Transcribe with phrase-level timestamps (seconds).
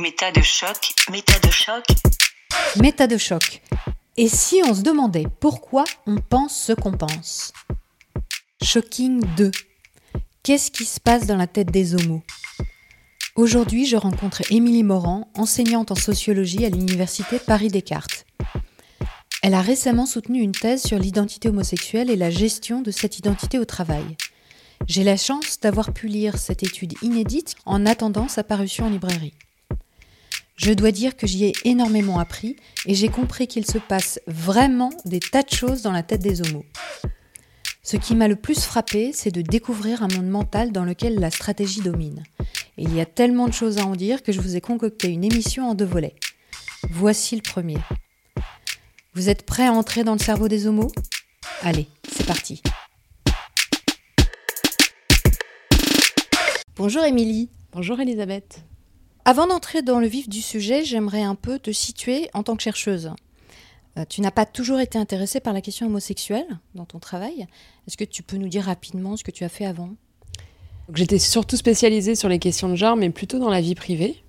[0.00, 1.84] Méta de choc, méta de choc.
[2.80, 3.62] Méta de choc.
[4.16, 7.52] Et si on se demandait pourquoi on pense ce qu'on pense?
[8.62, 9.50] Shocking 2.
[10.44, 12.22] Qu'est-ce qui se passe dans la tête des homos?
[13.34, 18.24] Aujourd'hui, je rencontre Émilie Morand, enseignante en sociologie à l'université Paris-Descartes.
[19.42, 23.58] Elle a récemment soutenu une thèse sur l'identité homosexuelle et la gestion de cette identité
[23.58, 24.16] au travail.
[24.86, 29.34] J'ai la chance d'avoir pu lire cette étude inédite en attendant sa parution en librairie.
[30.58, 34.90] Je dois dire que j'y ai énormément appris et j'ai compris qu'il se passe vraiment
[35.04, 36.64] des tas de choses dans la tête des homos.
[37.84, 41.30] Ce qui m'a le plus frappé, c'est de découvrir un monde mental dans lequel la
[41.30, 42.24] stratégie domine.
[42.76, 45.08] Et il y a tellement de choses à en dire que je vous ai concocté
[45.08, 46.16] une émission en deux volets.
[46.90, 47.78] Voici le premier.
[49.14, 50.90] Vous êtes prêts à entrer dans le cerveau des homos?
[51.62, 52.62] Allez, c'est parti.
[56.74, 57.48] Bonjour Émilie.
[57.72, 58.64] Bonjour Elisabeth.
[59.30, 62.62] Avant d'entrer dans le vif du sujet, j'aimerais un peu te situer en tant que
[62.62, 63.12] chercheuse.
[63.98, 67.46] Euh, tu n'as pas toujours été intéressée par la question homosexuelle dans ton travail.
[67.86, 69.90] Est-ce que tu peux nous dire rapidement ce que tu as fait avant?
[70.94, 74.24] J'étais surtout spécialisée sur les questions de genre, mais plutôt dans la vie privée.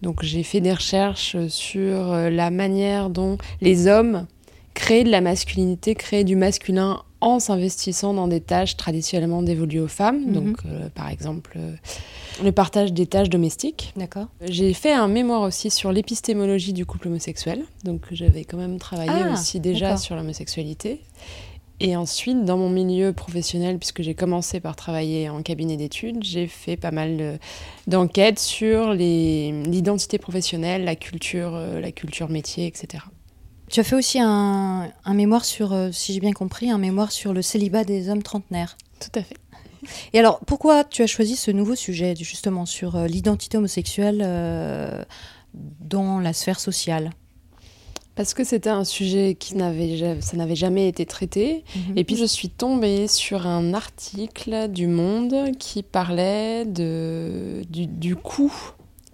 [0.00, 4.26] Donc j'ai fait des recherches sur euh, la manière dont les hommes
[4.72, 9.88] créent de la masculinité, créent du masculin en s'investissant dans des tâches traditionnellement dévolues aux
[9.88, 10.26] femmes.
[10.26, 10.32] Mhm.
[10.32, 11.58] Donc euh, par exemple
[12.42, 13.92] le partage des tâches domestiques.
[13.96, 14.26] D'accord.
[14.42, 17.64] J'ai fait un mémoire aussi sur l'épistémologie du couple homosexuel.
[17.84, 21.00] Donc j'avais quand même travaillé Ah, aussi déjà sur l'homosexualité.
[21.78, 26.46] Et ensuite, dans mon milieu professionnel, puisque j'ai commencé par travailler en cabinet d'études, j'ai
[26.46, 27.38] fait pas mal de-
[27.86, 33.02] d'enquêtes sur l'identité professionnelle, la culture, euh, la culture métier, etc.
[33.68, 37.12] Tu as fait aussi un, un mémoire sur, euh, si j'ai bien compris, un mémoire
[37.12, 38.76] sur le célibat des hommes trentenaires.
[39.00, 39.36] Tout à fait.
[40.12, 45.04] Et alors, pourquoi tu as choisi ce nouveau sujet, justement, sur euh, l'identité homosexuelle euh,
[45.52, 47.10] dans la sphère sociale?
[48.14, 51.64] Parce que c'était un sujet qui n'avait, ça n'avait jamais été traité.
[51.96, 58.16] Et puis je suis tombée sur un article du Monde qui parlait de, du, du
[58.16, 58.54] coût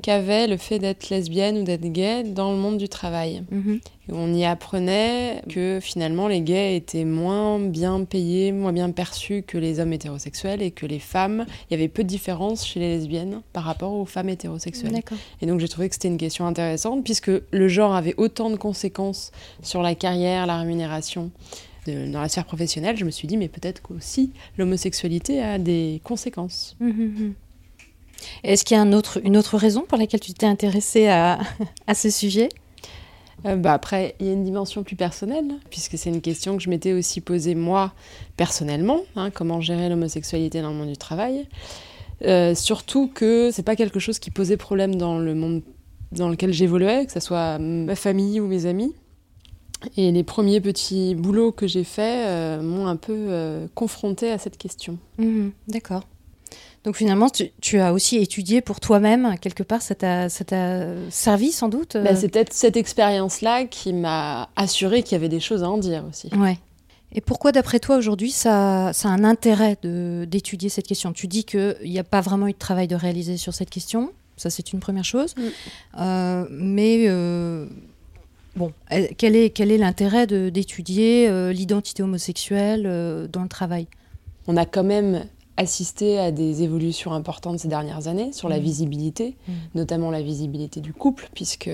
[0.03, 3.45] qu'avait le fait d'être lesbienne ou d'être gay dans le monde du travail.
[3.51, 3.81] Mhm.
[4.11, 9.57] On y apprenait que finalement les gays étaient moins bien payés, moins bien perçus que
[9.59, 12.89] les hommes hétérosexuels et que les femmes, il y avait peu de différence chez les
[12.89, 15.01] lesbiennes par rapport aux femmes hétérosexuelles.
[15.41, 18.57] Et donc j'ai trouvé que c'était une question intéressante puisque le genre avait autant de
[18.57, 19.31] conséquences
[19.63, 21.31] sur la carrière, la rémunération
[21.87, 22.97] dans la sphère professionnelle.
[22.97, 26.77] Je me suis dit mais peut-être qu'aussi l'homosexualité a des conséquences.
[26.81, 27.35] Mhm, mhm.
[28.45, 31.39] Est-ce qu'il y a un autre, une autre raison pour laquelle tu t'es intéressée à,
[31.87, 32.49] à ce sujet?
[33.47, 36.63] Euh, bah après, il y a une dimension plus personnelle, puisque c'est une question que
[36.63, 37.93] je m'étais aussi posée moi
[38.37, 41.49] personnellement, hein, comment gérer l'homosexualité dans le monde du travail.
[42.25, 45.63] Euh, surtout que c'est pas quelque chose qui posait problème dans le monde
[46.13, 48.95] dans lequel j'évoluais, que ce soit ma famille ou mes amis.
[49.97, 54.57] Et les premiers petits boulots que j'ai faits euh, m'ont un peu confrontée à cette
[54.57, 54.99] question.
[55.19, 56.05] Mhm, D'accord.
[56.85, 60.29] Donc finalement, tu, tu as aussi étudié pour toi-même, quelque part, ça t'a
[61.11, 65.41] servi sans doute Bah, c'est peut-être cette expérience-là qui m'a assuré qu'il y avait des
[65.41, 66.29] choses à en dire aussi.
[66.37, 66.59] Ouais.
[67.15, 71.13] Et pourquoi, d'après toi, aujourd'hui, ça, ça a un intérêt d'étudier cette question?
[71.13, 74.13] Tu dis qu'il n'y a pas vraiment eu de travail de réaliser sur cette question.
[74.37, 75.35] Ça, c'est une première chose.
[75.37, 75.43] Mm.
[75.99, 77.67] Euh, mais, euh,
[78.57, 78.73] bon,
[79.19, 83.87] quel est, quel est l'intérêt d'étudier euh, l'identité homosexuelle dans le travail?
[84.47, 85.27] On a quand même
[85.63, 88.63] assisté à des évolutions importantes ces dernières années sur la Mhm.
[88.63, 89.55] visibilité, Mhm.
[89.75, 91.71] notamment la visibilité du couple, puisque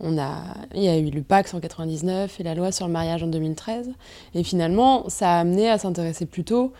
[0.00, 0.42] on a,
[0.74, 3.26] il y a eu le Pax en 99 et la loi sur le mariage en
[3.28, 3.90] 2013.
[4.34, 6.72] Et finalement, ça a amené à s'intéresser plutôt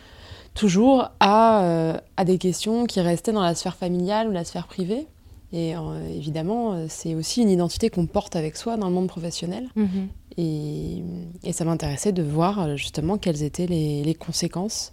[0.54, 4.66] toujours à, euh, à des questions qui restaient dans la sphère familiale ou la sphère
[4.66, 5.06] privée.
[5.53, 5.80] Et euh,
[6.14, 9.68] évidemment, euh, c'est aussi une identité qu'on porte avec soi dans le monde professionnel.
[10.38, 11.03] Et,
[11.44, 14.92] et ça m'intéressait de voir justement quelles étaient les, les conséquences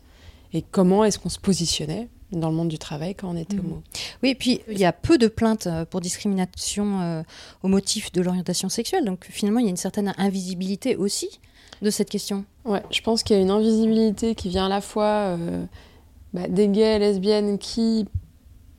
[0.54, 3.66] et comment est-ce qu'on se positionnait dans le monde du travail quand on était Mhm.
[3.66, 3.84] homo?
[4.24, 7.24] Oui, et puis il y a peu de plaintes euh, pour discrimination euh,
[7.64, 9.06] au motif de l'orientation sexuelle.
[9.06, 11.30] Donc finalement, il y a une certaine invisibilité aussi
[11.82, 12.46] de cette question.
[12.66, 15.06] Ouais, je pense qu'il y a une invisibilité qui vient à la fois
[15.38, 15.66] euh,
[16.34, 18.06] bah, des gays et lesbiennes qui,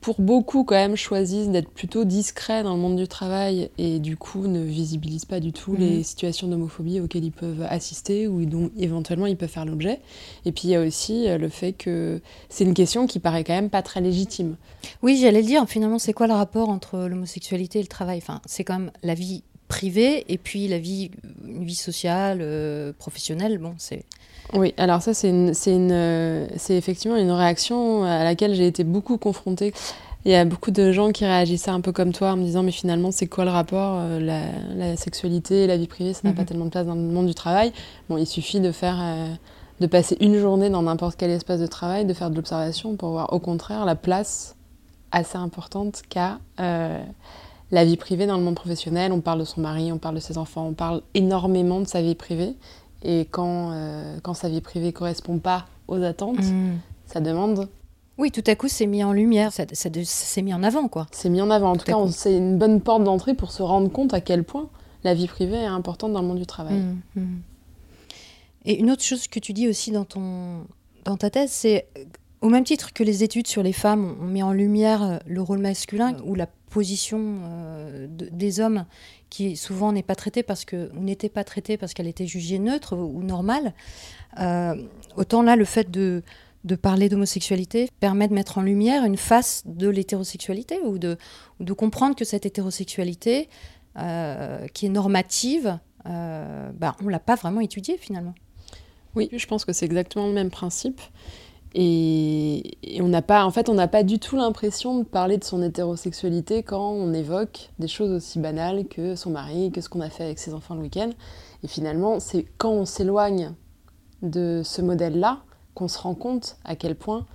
[0.05, 4.17] pour beaucoup, quand même, choisissent d'être plutôt discrets dans le monde du travail et du
[4.17, 5.79] coup ne visibilisent pas du tout Mhm.
[5.79, 9.99] les situations d'homophobie auxquelles ils peuvent assister ou dont éventuellement ils peuvent faire l'objet.
[10.45, 13.43] Et puis il y a aussi euh, le fait que c'est une question qui paraît
[13.43, 14.57] quand même pas très légitime.
[15.01, 15.67] Oui, j'allais le dire.
[15.67, 18.19] Finalement, c'est quoi le rapport entre l'homosexualité et le travail?
[18.19, 21.09] Enfin, c'est quand même la vie privée et puis la vie,
[21.47, 23.57] une vie sociale, euh, professionnelle.
[23.57, 24.03] Bon, c'est.
[24.53, 28.83] Oui, alors ça, c'est une- c'est une, c'est effectivement une réaction à laquelle j'ai été
[28.83, 29.73] beaucoup confrontée.
[30.25, 32.63] Il y a beaucoup de gens qui réagissaient un peu comme toi en me disant
[32.63, 34.19] mais finalement c'est quoi le rapport euh,
[34.75, 36.13] la, sexualité et la vie privée?
[36.13, 36.47] Ça n'a pas mhm.
[36.47, 37.71] tellement de place dans le monde du travail.
[38.09, 39.27] Bon il suffit de faire euh,
[39.81, 43.09] de passer une journée dans n'importe quel espace de travail, de faire de l'observation pour
[43.09, 44.55] voir au contraire la place
[45.11, 46.99] assez importante qu'a euh,
[47.71, 49.11] la vie privée dans le monde professionnel.
[49.11, 52.01] On parle de son mari, on parle de ses enfants, on parle énormément de sa
[52.01, 52.55] vie privée.
[53.07, 53.71] Et quand,
[54.23, 56.79] quand sa vie privée correspond pas aux attentes, mhm.
[57.05, 57.69] ça demande
[58.17, 61.05] oui, tout à coup, c'est mis en lumière, ça, c'est mis en avant, quoi.
[61.11, 61.71] C'est mis en avant.
[61.71, 64.69] En tout, cas, c'est une bonne porte d'entrée pour se rendre compte à quel point
[65.03, 66.77] la vie privée est importante dans le monde du travail.
[66.77, 67.41] Mmh, mmh.
[68.65, 70.65] Et une autre chose que tu dis aussi dans, ton,
[71.03, 71.87] dans ta thèse, c'est
[72.41, 75.41] au même titre que les études sur les femmes ont mis en lumière euh, le
[75.41, 78.85] rôle masculin ou la position euh, des hommes
[79.29, 82.97] qui souvent n'est pas traitée parce que n'était pas traitée parce qu'elle était jugée neutre
[82.97, 83.73] ou, normale.
[84.41, 84.75] Euh,
[85.15, 86.21] autant là, le fait de
[86.65, 91.15] de parler d'homosexualité permet de mettre en lumière une face de l'hétérosexualité ou de,
[91.59, 93.49] de comprendre que cette hétérosexualité,
[93.99, 98.33] euh, qui est normative, bah, on ne l'a pas vraiment étudiée finalement.
[99.15, 100.99] Oui, je pense que c'est exactement le même principe.
[101.77, 105.43] Et, on n'a pas, en fait, on n'a pas du tout l'impression de parler de
[105.43, 109.99] son hétérosexualité quand on évoque des choses aussi banales que son mari, que ce qu'on
[109.99, 111.09] a fait avec ses enfants le week-end.
[111.63, 113.51] Et finalement, c'est quand on s'éloigne
[114.21, 115.41] de ce modèle-là
[115.73, 117.25] qu'on se rend compte à quel point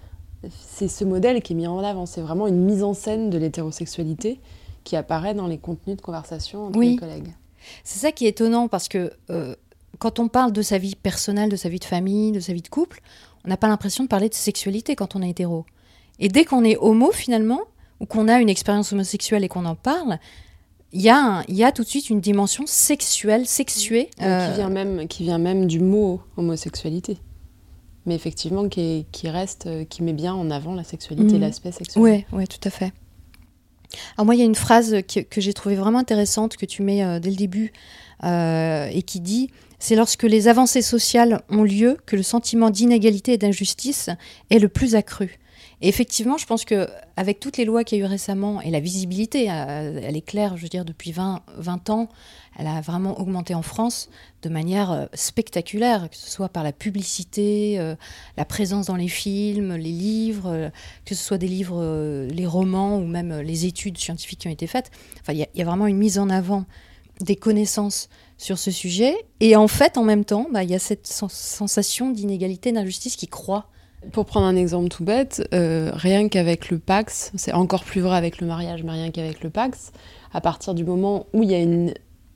[0.49, 2.07] c'est ce modèle qui est mis en avant.
[2.07, 4.41] C'est vraiment une mise en scène de l'hétérosexualité
[4.85, 7.35] qui apparaît dans les contenus de conversation entre les collègues.
[7.85, 9.55] C'est ça qui est étonnant parce que euh,
[9.99, 12.63] quand on parle de sa vie personnelle, de sa vie de famille, de sa vie
[12.63, 13.03] de couple,
[13.45, 15.65] on n'a pas l'impression de parler de sexualité quand on est hétéro.
[16.19, 17.61] Et dès qu'on est homo finalement,
[18.01, 20.19] ou qu'on a une expérience homosexuelle et qu'on en parle,
[20.93, 24.11] il y, a y a tout de suite une dimension sexuelle, sexuée.
[24.19, 27.19] Qui, vient même, qui vient même du mot homosexualité
[28.07, 31.41] mais effectivement qui, reste, euh, qui met bien en avant la sexualité, mm.
[31.41, 32.03] l'aspect sexuel.
[32.03, 32.93] Oui, ouais, tout à fait.
[34.17, 37.05] Alors moi, il y a une phrase que, j'ai trouvée vraiment intéressante que tu mets
[37.05, 37.73] euh, dès le début
[38.25, 43.33] euh, et qui dit c'est lorsque les avancées sociales ont lieu que le sentiment d'inégalité
[43.33, 44.11] et d'injustice
[44.51, 45.41] est le plus accru.
[45.83, 48.71] Et effectivement, je pense que avec toutes les lois qu'il y a eu récemment et
[48.71, 52.09] la visibilité, elle est claire, je veux dire, depuis 20, 20 ans,
[52.59, 54.11] elle a vraiment augmenté en France
[54.43, 57.95] de manière euh, spectaculaire, que ce soit par la publicité, euh,
[58.37, 60.71] la présence dans les films, les livres, euh,
[61.07, 64.67] que ce soit des livres, les romans ou même les études scientifiques qui ont été
[64.67, 64.91] faites.
[65.21, 66.67] Enfin, il y, a vraiment une mise en avant
[67.21, 68.09] des connaissances
[68.41, 69.15] sur ce sujet.
[69.41, 73.29] Et en fait, en même temps, bah, il y a cette sensation d'inégalité, d'injustice qui
[73.29, 73.67] croît.
[74.13, 78.41] Pour prendre un exemple tout bête, rien qu'avec le Pax, c'est encore plus vrai avec
[78.41, 79.93] le mariage, mais rien qu'avec le Pax,
[80.33, 81.93] à partir du moment où il y a une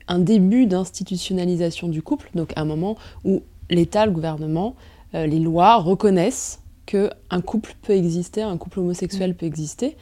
[0.07, 4.75] un début d'institutionnalisation du couple, donc un moment où l'État, le gouvernement,
[5.13, 9.35] euh, les lois reconnaissent qu'un couple peut exister, un couple homosexuel mm.
[9.35, 9.97] peut exister,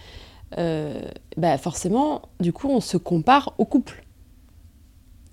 [0.57, 1.01] euh,
[1.37, 4.02] bah forcément, du coup, on se compare au couple.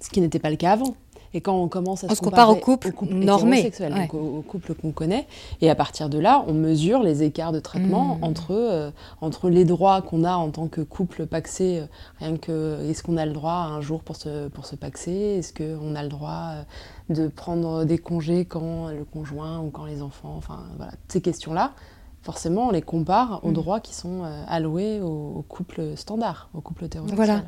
[0.00, 0.94] Ce qui n'était pas le cas avant.
[1.32, 3.70] Et quand on commence à se comparer au couple, normé,
[4.12, 5.28] au, couple qu'on connaît,
[5.60, 8.24] et à partir de là, on mesure les écarts de traitement mmh.
[8.24, 11.86] entre, euh, entre les droits qu'on a en tant que couple paxé, euh,
[12.18, 15.52] rien que est-ce qu'on a le droit un jour pour se, pour se paxer, est-ce
[15.54, 20.02] qu'on a le droit euh, de prendre des congés quand le conjoint ou quand les
[20.02, 21.74] enfants, enfin voilà, ces questions-là,
[22.22, 23.54] forcément, on les compare aux mmh.
[23.54, 27.16] droits qui sont alloués au, couple standard, au couple hétérosexuel.
[27.16, 27.44] Voilà.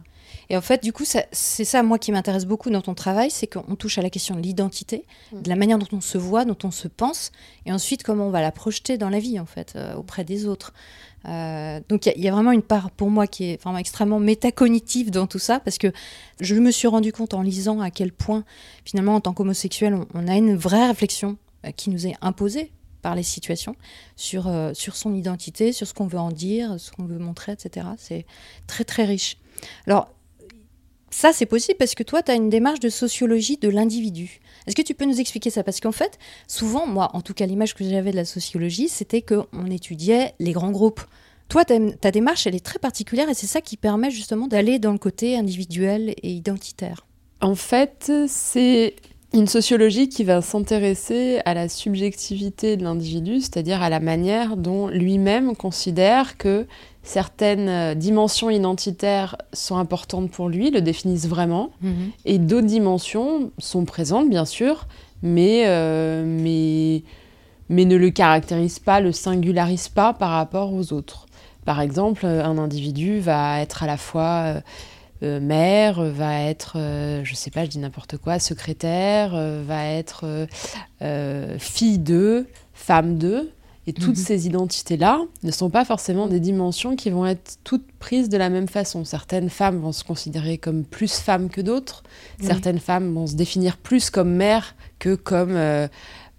[0.50, 3.47] Et en fait, du coup, c'est ça, moi, qui m'intéresse beaucoup dans ton travail, c'est
[3.47, 5.43] qu'on touche à la question de l'identité, mm.
[5.43, 7.33] de la manière dont on se voit, dont on se pense,
[7.67, 10.47] et ensuite comment on va la projeter dans la vie, en fait, euh, auprès des
[10.47, 10.73] autres.
[11.29, 15.12] Euh, donc il y, a vraiment une part pour moi qui est vraiment extrêmement métacognitive
[15.12, 15.93] dans tout ça, parce que
[16.41, 18.45] je me suis rendu compte en lisant à quel point,
[18.85, 23.14] finalement, en tant qu'homosexuel, on, a une vraie réflexion euh, qui nous est imposée par
[23.14, 23.76] les situations
[24.16, 27.87] sur, sur son identité, sur ce qu'on veut en dire, ce qu'on veut montrer, etc.
[27.99, 28.25] C'est
[28.66, 29.37] très très riche.
[29.87, 30.09] Alors,
[31.12, 34.40] ça, c'est possible parce que toi, tu as une démarche de sociologie de l'individu.
[34.66, 35.62] Est-ce que tu peux nous expliquer ça?
[35.62, 36.18] Parce qu'en fait,
[36.49, 40.52] souvent, moi, en tout cas, l'image que j'avais de la sociologie, c'était qu'on étudiait les
[40.52, 41.02] grands groupes.
[41.49, 44.92] Toi, ta démarche, elle est très particulière et c'est ça qui permet justement d'aller dans
[44.92, 47.06] le côté individuel et identitaire.
[47.42, 48.94] En fait, c'est
[49.35, 54.89] une sociologie qui va s'intéresser à la subjectivité de l'individu, c'est-à-dire à la manière dont
[54.89, 56.67] lui-même considère que
[57.03, 62.11] certaines euh, dimensions identitaires sont importantes pour lui, le définissent vraiment, mhm.
[62.25, 64.87] et d'autres dimensions sont présentes, bien sûr,
[65.23, 67.03] mais, euh, mais,
[67.71, 71.27] mais ne le caractérisent pas, le singularisent pas par rapport aux autres.
[71.65, 74.62] Par exemple, un individu va être à la fois
[75.23, 76.76] euh, mère, va être,
[77.23, 79.33] je sais pas, je dis n'importe quoi, secrétaire,
[79.64, 80.47] va être
[81.59, 83.50] fille d'eux, femme d'eux,
[83.88, 84.25] Et toutes Mhm.
[84.25, 88.49] ces identités-là ne sont pas forcément des dimensions qui vont être toutes prises de la
[88.49, 89.05] même façon.
[89.05, 92.05] Certaines femmes vont se considérer comme plus femmes que d'autres.
[92.38, 92.47] Oui.
[92.47, 95.88] Certaines femmes vont se définir plus comme mères que comme euh,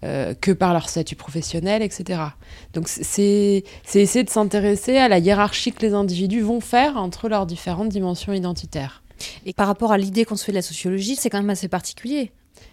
[0.04, 2.20] euh, que par leur statut professionnel, etc.
[2.74, 7.46] Donc c'est essayer de s'intéresser à la hiérarchie que les individus vont faire entre leurs
[7.46, 9.02] différentes dimensions identitaires.
[9.46, 11.68] Et par rapport à l'idée qu'on se fait de la sociologie, c'est quand même assez
[11.68, 12.32] particulier.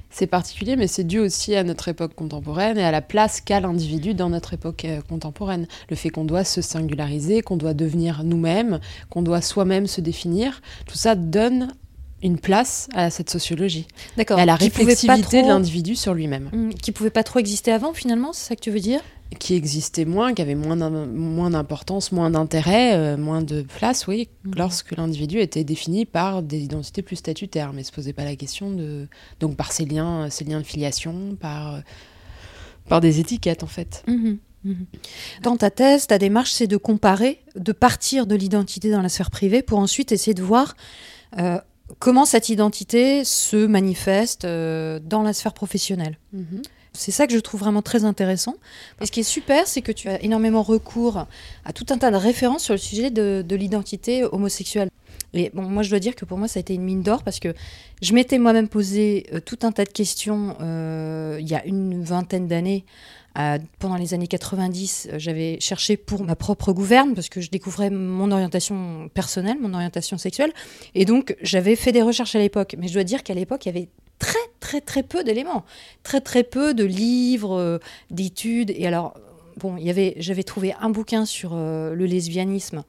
[0.09, 3.61] C'est particulier, mais c'est dû aussi à notre époque contemporaine et à la place qu'a
[3.61, 5.67] l'individu dans notre époque euh, contemporaine.
[5.89, 10.61] Le fait qu'on doit se singulariser, qu'on doit devenir nous-mêmes, qu'on doit soi-même se définir,
[10.85, 11.73] tout ça donne
[12.24, 13.88] une place à cette sociologie,
[14.18, 14.38] D'accord.
[14.40, 17.94] à la réflexivité de trop- l'individu sur lui-même, Hmm, Qui pouvait pas trop exister avant,
[17.94, 19.01] finalement, c'est ça que tu veux dire?
[19.40, 24.06] Qui existait moins, qui avait moins d'im- moins d'importance, moins d'intérêt, euh, moins de place,
[24.08, 24.54] oui, Mhm.
[24.58, 28.72] lorsque l'individu était défini par des identités plus statutaires, mais se posait pas la question
[28.72, 29.08] de
[29.40, 31.80] donc par ses liens, ses liens de filiation, par euh,
[32.90, 34.04] par des étiquettes en fait.
[34.08, 34.86] Mhm, mhm.
[35.44, 39.32] Dans ta thèse, ta démarche, c'est de comparer, de partir de l'identité dans la sphère
[39.32, 40.75] privée pour ensuite essayer de voir
[41.40, 41.58] euh,
[42.00, 46.17] comment cette identité se manifeste euh, dans la sphère professionnelle.
[46.93, 48.55] C'est ça que je trouve vraiment très intéressant.
[49.00, 51.25] Et ce qui est super, c'est que tu as énormément recours
[51.63, 54.89] à tout un tas de références sur le sujet de, de l'identité homosexuelle.
[55.33, 57.24] Et bon, moi, je dois dire que pour moi, ça a été une mine d'or
[57.24, 57.53] parce que
[58.01, 62.03] je m'étais moi-même posé euh, tout un tas de questions euh, il y a une
[62.03, 62.83] vingtaine d'années.
[63.33, 67.89] Pendant les années 90, euh, j'avais cherché pour ma propre gouverne parce que je découvrais
[67.89, 70.51] mon orientation personnelle, mon orientation sexuelle.
[70.95, 72.75] Et donc, j'avais fait des recherches à l'époque.
[72.77, 75.63] Mais je dois dire qu'à l'époque, il y avait très, très, très peu d'éléments.
[76.03, 78.71] Très, très peu de livres, euh, d'études.
[78.71, 79.13] Et alors,
[79.57, 79.77] bon,
[80.17, 82.83] j'avais trouvé un bouquin sur euh, le lesbianisme,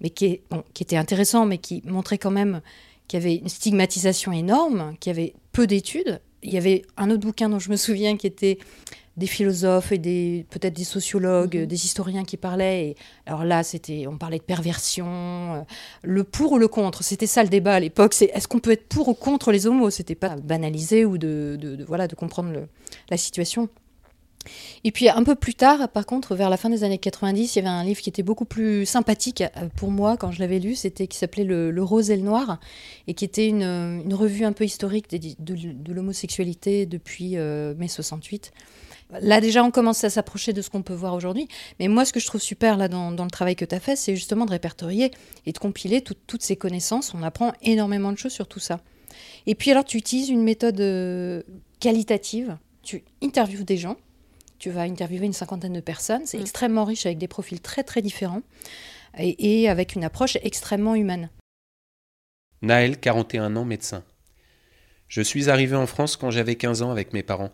[0.00, 0.40] mais qui
[0.80, 2.60] était intéressant, mais qui montrait quand même
[3.06, 6.20] qu'il y avait une stigmatisation énorme, qu'il y avait peu d'études.
[6.42, 8.58] Il y avait un autre bouquin dont je me souviens qui était
[9.16, 11.66] des philosophes et des peut-être des sociologues, Mhm.
[11.66, 12.88] des historiens qui parlaient.
[12.88, 12.96] Et
[13.26, 15.06] alors là, c'était, on parlait de perversion,
[15.54, 15.60] euh,
[16.02, 17.02] le pour ou le contre.
[17.02, 18.12] C'était ça le débat à l'époque.
[18.14, 19.90] C'est est-ce qu'on peut être pour ou contre les homos?
[19.90, 22.68] C'était pas banaliser ou de, de- de- voilà de comprendre le-
[23.10, 23.68] la situation.
[24.84, 27.58] Et puis un peu plus tard, par contre, vers la fin des années 90, il
[27.58, 30.60] y avait un livre qui était beaucoup plus sympathique euh, pour moi quand je l'avais
[30.60, 32.60] lu, c'était qui s'appelait le, Le Rose et le Noir,
[33.08, 38.52] et qui était une, une revue un peu historique de l'homosexualité depuis euh, mai 68.
[39.20, 41.46] Là déjà, on commence à s'approcher de ce qu'on peut voir aujourd'hui.
[41.78, 43.80] Mais moi, ce que je trouve super là dans, dans le travail que tu as
[43.80, 45.12] fait, c'est justement de répertorier
[45.46, 47.14] et de compiler tout- toutes ces connaissances.
[47.14, 48.80] On apprend énormément de choses sur tout ça.
[49.46, 51.42] Et puis alors, tu utilises une méthode euh,
[51.78, 52.58] qualitative.
[52.82, 53.96] Tu interviews des gens.
[54.58, 56.22] Tu vas interviewer une cinquantaine de personnes.
[56.24, 56.42] C'est Mm.
[56.42, 58.42] extrêmement riche avec des profils très très différents
[59.18, 61.30] et, et avec une approche extrêmement humaine.
[62.62, 64.02] Naël, 41 ans, médecin.
[65.08, 67.50] Je suis arrivé en France quand j'avais 15 ans avec mes parents.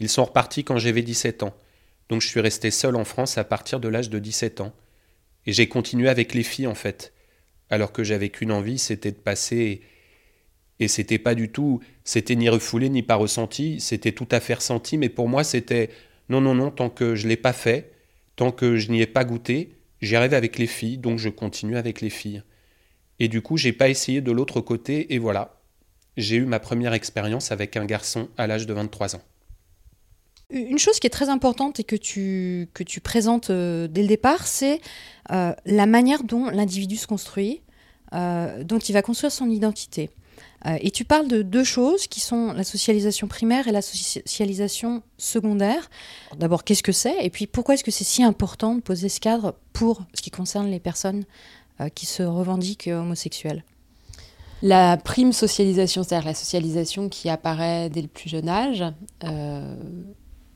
[0.00, 1.54] Ils sont repartis quand j'avais 17 ans.
[2.08, 4.72] Donc je suis resté seul en France à partir de l'âge de 17 ans.
[5.46, 7.12] Et j'ai continué avec les filles en fait.
[7.70, 9.82] Alors que j'avais qu'une envie, c'était de passer.
[10.78, 11.80] Et c'était pas du tout.
[12.04, 13.80] C'était ni refoulé ni pas ressenti.
[13.80, 14.98] C'était tout à fait ressenti.
[14.98, 15.90] Mais pour moi, c'était.
[16.28, 17.92] Non, non, non, tant que je l'ai pas fait,
[18.36, 20.98] tant que je n'y ai pas goûté, j'y arrive avec les filles.
[20.98, 22.42] Donc je continue avec les filles.
[23.18, 25.60] Et du coup, j'ai pas essayé de l'autre côté, et voilà.
[26.16, 29.22] J'ai eu ma première expérience avec un garçon à l'âge de 23 ans.
[30.52, 34.08] Une chose qui est très importante et que tu, que tu présentes euh, dès le
[34.08, 34.82] départ, c'est
[35.30, 37.62] euh, la manière dont l'individu se construit,
[38.12, 40.10] euh, dont il va construire son identité.
[40.80, 45.90] Et tu parles de deux choses qui sont la socialisation primaire et la socialisation secondaire.
[46.38, 47.16] D'abord, qu'est-ce que c'est?
[47.24, 50.30] Et puis, pourquoi est-ce que c'est si important de poser ce cadre pour ce qui
[50.30, 51.24] concerne les personnes
[51.96, 53.64] qui se revendiquent homosexuelles?
[54.62, 58.84] La prime socialisation, c'est-à-dire la socialisation qui apparaît dès le plus jeune âge,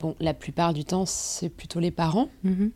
[0.00, 2.28] bon, la plupart du temps, c'est plutôt les parents.
[2.44, 2.70] Mhm.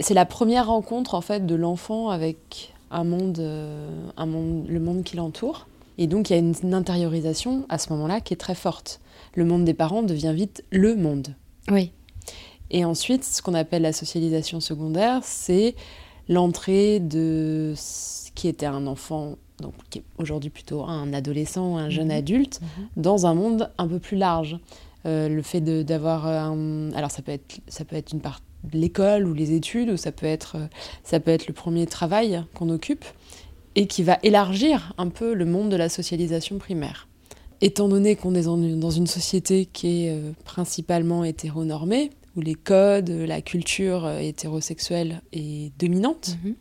[0.00, 4.80] C'est la première rencontre en fait de l'enfant avec un monde, euh, un monde, le
[4.80, 5.66] monde qui l'entoure.
[5.98, 9.00] Et donc il y a une, une intériorisation à ce moment-là qui est très forte.
[9.34, 11.34] Le monde des parents devient vite le monde.
[11.70, 11.92] Oui.
[12.70, 15.74] Et ensuite, ce qu'on appelle la socialisation secondaire, c'est
[16.28, 21.76] l'entrée de ce qui était un enfant, donc qui est aujourd'hui plutôt un adolescent ou
[21.76, 22.16] un jeune Mhm.
[22.16, 22.86] adulte, Mhm.
[22.96, 24.58] dans un monde un peu plus large.
[25.06, 26.92] Euh, le fait de- d'avoir un...
[26.92, 29.96] Alors ça peut être, ça peut être une part de l'école ou les études, ou
[29.96, 30.66] ça peut être, euh,
[31.04, 33.06] ça peut être le premier travail qu'on occupe,
[33.76, 37.08] et qui va élargir un peu le monde de la socialisation primaire.
[37.62, 42.42] Étant donné qu'on est dans une, dans une société qui est euh, principalement hétéronormée, où
[42.42, 46.54] les codes, la culture euh, hétérosexuelle est dominante Mhm.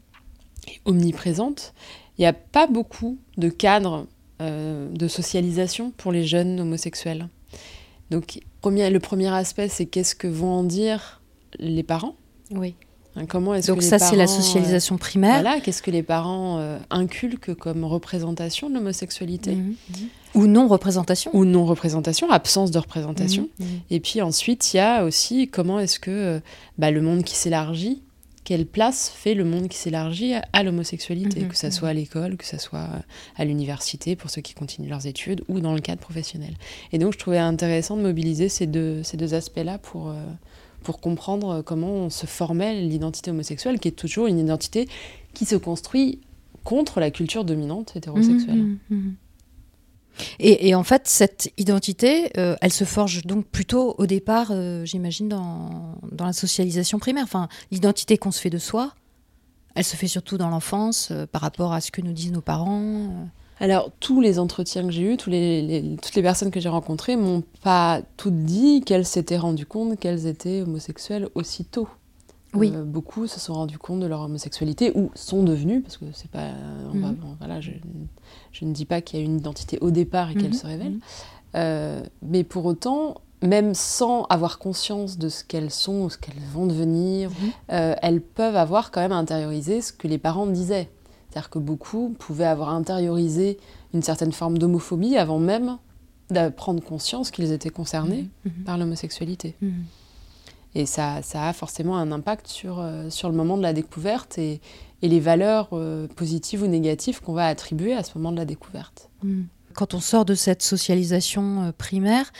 [0.69, 1.73] et omniprésente,
[2.17, 4.07] il n'y a pas beaucoup de cadres
[4.41, 7.27] euh, de socialisation pour les jeunes homosexuels.
[8.11, 11.21] Donc premier- le premier aspect, c'est qu'est-ce que vont en dire
[11.59, 12.15] les parents?
[12.51, 12.75] Oui.
[13.15, 15.41] Hein, comment est-ce Donc que les ça, c'est la euh, socialisation primaire.
[15.41, 19.55] Voilà, qu'est-ce que les parents euh, inculquent comme représentation de l'homosexualité?
[19.55, 19.75] Mhm.
[20.35, 21.31] Ou non-représentation.
[21.33, 23.49] ou non représentation, absence de représentation.
[23.59, 23.67] Mhm.
[23.89, 26.39] Et puis ensuite, il y a aussi comment est-ce que euh,
[26.77, 28.03] bah, le monde qui s'élargit,
[28.49, 31.71] quelle place fait le monde qui s'élargit à, l'homosexualité, Mhm, que ça mhm.
[31.71, 32.89] soit à l'école, que ça soit
[33.35, 36.55] à l'université pour ceux qui continuent leurs études ou dans le cadre professionnel.
[36.91, 40.15] Et donc je trouvais intéressant de mobiliser ces deux, ces deux aspects-là pour, euh,
[40.81, 44.87] pour comprendre comment on se formait l'identité homosexuelle, qui est toujours une identité
[45.35, 46.19] qui se construit
[46.63, 48.57] contre la culture dominante hétérosexuelle.
[48.57, 49.15] Mhm, mhm, mhm.
[50.39, 55.29] Et, en fait, cette identité, euh, elle se forge donc plutôt au départ, euh, j'imagine,
[55.29, 57.23] dans, dans la socialisation primaire.
[57.23, 58.93] Enfin, l'identité qu'on se fait de soi,
[59.75, 62.41] elle se fait surtout dans l'enfance, euh, par rapport à ce que nous disent nos
[62.41, 63.07] parents.
[63.61, 67.43] Alors, tous les entretiens que j'ai eus, les- toutes les personnes que j'ai rencontrées m'ont
[67.61, 71.87] pas toutes dit qu'elles s'étaient rendues compte qu'elles étaient homosexuelles aussitôt.
[72.55, 72.71] Oui.
[72.75, 76.31] Euh, beaucoup se sont rendus compte de leur homosexualité ou sont devenus, parce que c'est
[76.31, 76.49] pas.
[76.93, 77.15] on va- Mhm.
[77.15, 77.71] bon, voilà, je,
[78.51, 80.65] je ne dis pas qu'il y a une identité au départ et qu'elle Mhm, se
[80.67, 80.91] révèle.
[80.93, 80.99] mhm.
[81.55, 86.41] Euh, mais pour autant, même sans avoir conscience de ce qu'elles sont ou ce qu'elles
[86.53, 87.29] vont devenir,
[87.71, 90.89] euh, elles peuvent avoir quand même intériorisé ce que les parents disaient.
[91.29, 93.59] C'est-à-dire que beaucoup pouvaient avoir intériorisé
[93.93, 95.77] une certaine forme d'homophobie avant même
[96.31, 98.29] de prendre conscience qu'ils étaient concernés
[98.65, 99.55] par l'homosexualité.
[100.75, 104.37] Et ça, ça a forcément un impact sur, euh, sur le moment de la découverte
[104.37, 104.61] et,
[105.01, 109.09] les valeurs euh, positives ou négatives qu'on va attribuer à ce moment de la découverte.
[109.23, 109.47] Mhm.
[109.73, 112.33] Quand on sort de cette socialisation euh, primaire,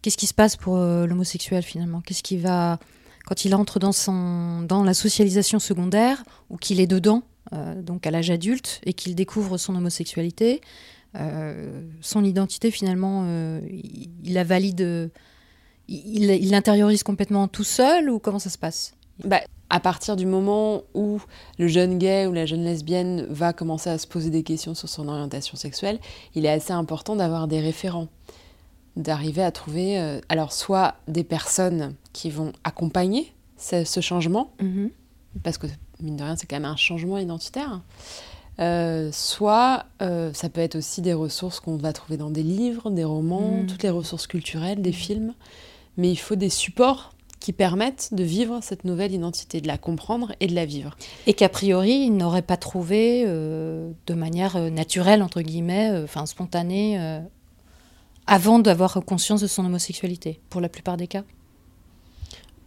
[0.00, 2.00] qu'est-ce qui se passe pour l'homosexuel finalement?
[2.00, 2.78] Qu'est-ce qui va
[3.26, 7.22] quand il entre dans son dans la socialisation secondaire ou qu'il est dedans,
[7.78, 10.60] donc à l'âge adulte, et qu'il découvre son homosexualité,
[11.14, 13.26] son identité finalement,
[13.66, 15.10] il, la valide,
[15.88, 18.94] il il l'intériorise complètement tout seul ou comment ça se passe?
[19.24, 21.20] Bah, à partir du moment où
[21.58, 24.88] le jeune gay ou la jeune lesbienne va commencer à se poser des questions sur
[24.88, 25.98] son orientation sexuelle,
[26.34, 28.08] il est assez important d'avoir des référents,
[28.96, 34.50] d'arriver à trouver, euh, alors soit des personnes qui vont accompagner ce, ce changement,
[35.42, 35.66] parce que
[36.00, 37.80] mine de rien c'est quand même un changement identitaire,
[38.60, 42.90] euh, soit euh, ça peut être aussi des ressources qu'on va trouver dans des livres,
[42.90, 43.66] des romans, Mm.
[43.66, 45.34] toutes les ressources culturelles, des films,
[45.96, 50.32] mais il faut des supports qui permettent de vivre cette nouvelle identité, de la comprendre
[50.40, 50.96] et de la vivre.
[51.26, 56.04] Et qu'a priori, il n'aurait pas trouvé euh, de manière euh, naturelle, entre guillemets, euh,
[56.04, 56.98] enfin spontanée,
[58.26, 61.22] avant d'avoir conscience de son homosexualité, pour la plupart des cas.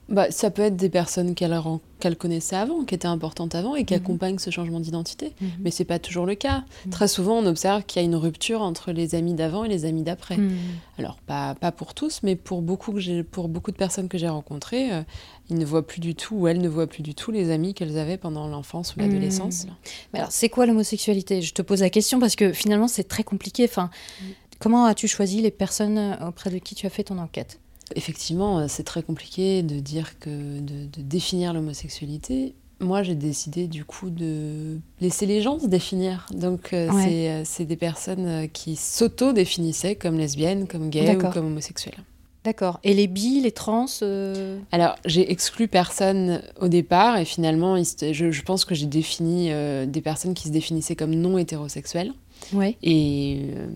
[0.10, 1.60] Bah, ça peut être des personnes qu'elle
[2.00, 4.00] qu'elle connaissait avant, qui étaient importantes avant et qui Mhm.
[4.02, 5.34] accompagnent ce changement d'identité.
[5.60, 6.64] Mais c'est pas toujours le cas.
[6.86, 6.92] Mhm.
[6.92, 9.84] Très souvent, on observe qu'il y a une rupture entre les amis d'avant et les
[9.86, 10.38] amis d'après.
[10.38, 10.56] Mhm.
[11.00, 14.30] Alors, pas, pas pour tous, mais pour beaucoup, que pour beaucoup de personnes que j'ai
[14.30, 15.02] rencontrées, euh,
[15.50, 17.74] ils ne voient plus du tout, ou elles ne voient plus du tout les amis
[17.74, 19.66] qu'elles avaient pendant l'enfance ou l'adolescence.
[19.66, 19.72] Mhm.
[20.14, 21.42] Mais alors, c'est quoi l'homosexualité?
[21.42, 23.66] Je te pose la question parce que finalement, c'est très compliqué.
[23.66, 23.90] Enfin,
[24.22, 24.26] Mm.
[24.60, 27.60] comment as-tu choisi les personnes auprès de qui tu as fait ton enquête?
[27.96, 32.54] Effectivement, euh, c'est très compliqué de dire que de, de définir l'homosexualité.
[32.80, 36.28] Moi, j'ai décidé du coup de laisser les gens se définir.
[36.34, 37.04] Donc, euh, Ouais.
[37.04, 42.04] c'est, euh, c'est des personnes qui s'auto-définissaient comme lesbiennes, comme gays ou comme homosexuelles.
[42.44, 42.80] D'accord.
[42.84, 48.32] Et les bi, les trans euh, Alors, j'ai exclu personne au départ et finalement, je,
[48.32, 52.14] je pense que j'ai défini euh, des personnes qui se définissaient comme non hétérosexuelles.
[52.54, 52.78] Ouais.
[52.84, 53.68] Et euh,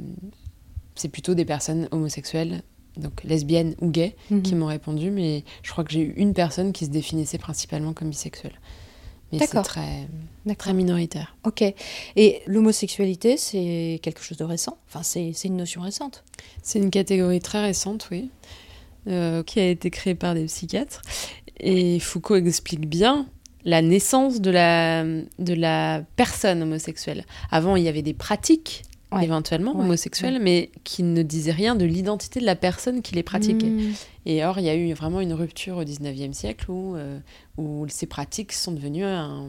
[0.96, 2.62] c'est plutôt des personnes homosexuelles,
[2.98, 4.58] donc lesbiennes ou gays, qui Mhm.
[4.60, 8.10] m'ont répondu, mais je crois que j'ai eu une personne qui se définissait principalement comme
[8.10, 8.60] bisexuelle.
[9.32, 10.08] Mais c'est très,
[10.58, 11.38] très minoritaire.
[11.46, 11.64] Ok.
[12.18, 14.78] Et l'homosexualité, c'est quelque chose de récent?
[14.90, 16.26] Enfin, c'est c'est une notion récente.
[16.62, 18.30] C'est une catégorie très récente, oui,
[19.08, 21.02] euh, qui a été créée par des psychiatres.
[21.62, 23.26] Et Foucault explique bien
[23.64, 27.24] la naissance de la, de la personne homosexuelle.
[27.52, 29.24] Avant, il y avait des pratiques, Ouais.
[29.26, 33.24] éventuellement, Ouais, homosexuelles, mais qui ne disaient rien de l'identité de la personne qui les
[33.24, 33.66] pratiquait.
[33.68, 33.94] Mhm.
[34.26, 37.20] Et or, il y a eu vraiment une rupture au 19e siècle où, euh,
[37.58, 39.48] où ces pratiques sont devenues un,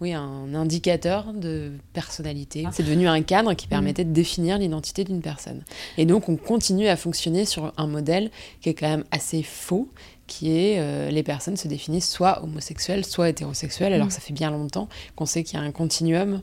[0.00, 2.66] oui, un indicateur de personnalité.
[2.72, 5.62] C'est devenu un cadre qui permettait de définir l'identité d'une personne.
[5.98, 8.30] Et donc, on continue à fonctionner sur un modèle
[8.62, 9.88] qui est quand même assez faux,
[10.26, 14.08] qui est euh, les personnes se définissent soit homosexuelles, soit hétérosexuelles, alors Mm.
[14.08, 16.40] que ça fait bien longtemps qu'on sait qu'il y a un continuum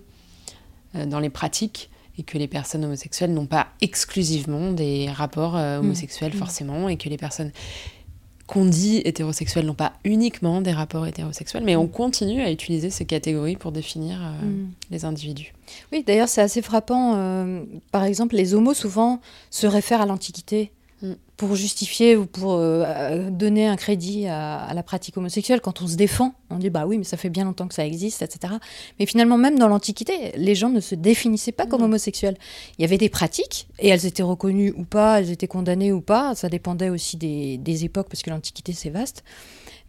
[0.96, 5.80] euh, dans les pratiques et que les personnes homosexuelles n'ont pas exclusivement des rapports euh,
[5.80, 6.38] homosexuels Mm.
[6.38, 7.52] forcément et que les personnes
[8.48, 13.04] qu'on dit hétérosexuelles n'ont pas uniquement des rapports hétérosexuels, mais on continue à utiliser ces
[13.04, 15.54] catégories pour définir euh, les individus.
[15.92, 17.16] Oui, d'ailleurs, c'est assez frappant.
[17.18, 20.77] euh, par exemple, les homos, souvent, se réfèrent à l'Antiquité Mm.
[21.38, 25.96] Pour justifier ou pour euh, donner un crédit à, la pratique homosexuelle, quand on se
[25.96, 28.56] défend, on dit bah oui, mais ça fait bien longtemps que ça existe, etc.
[29.00, 32.38] Mais finalement, même dans l'Antiquité, les gens ne se définissaient pas comme homosexuels.
[32.78, 36.02] Il y avait des pratiques et elles étaient reconnues ou pas, elles étaient condamnées ou
[36.02, 36.34] pas.
[36.34, 39.24] Ça dépendait aussi des, des époques parce que l'Antiquité c'est vaste.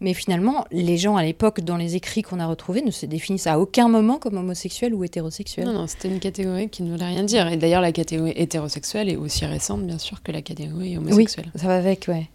[0.01, 3.47] Mais finalement, les gens à l'époque, dans les écrits qu'on a retrouvés, ne se définissent
[3.47, 5.65] à aucun moment comme homosexuels ou hétérosexuels.
[5.65, 7.47] Non, non, c'était une catégorie qui ne voulait rien dire.
[7.49, 11.51] Et d'ailleurs, la catégorie hétérosexuelle est aussi récente, bien sûr, que la catégorie homosexuelle.
[11.53, 12.29] Oui, ça va avec, ouais.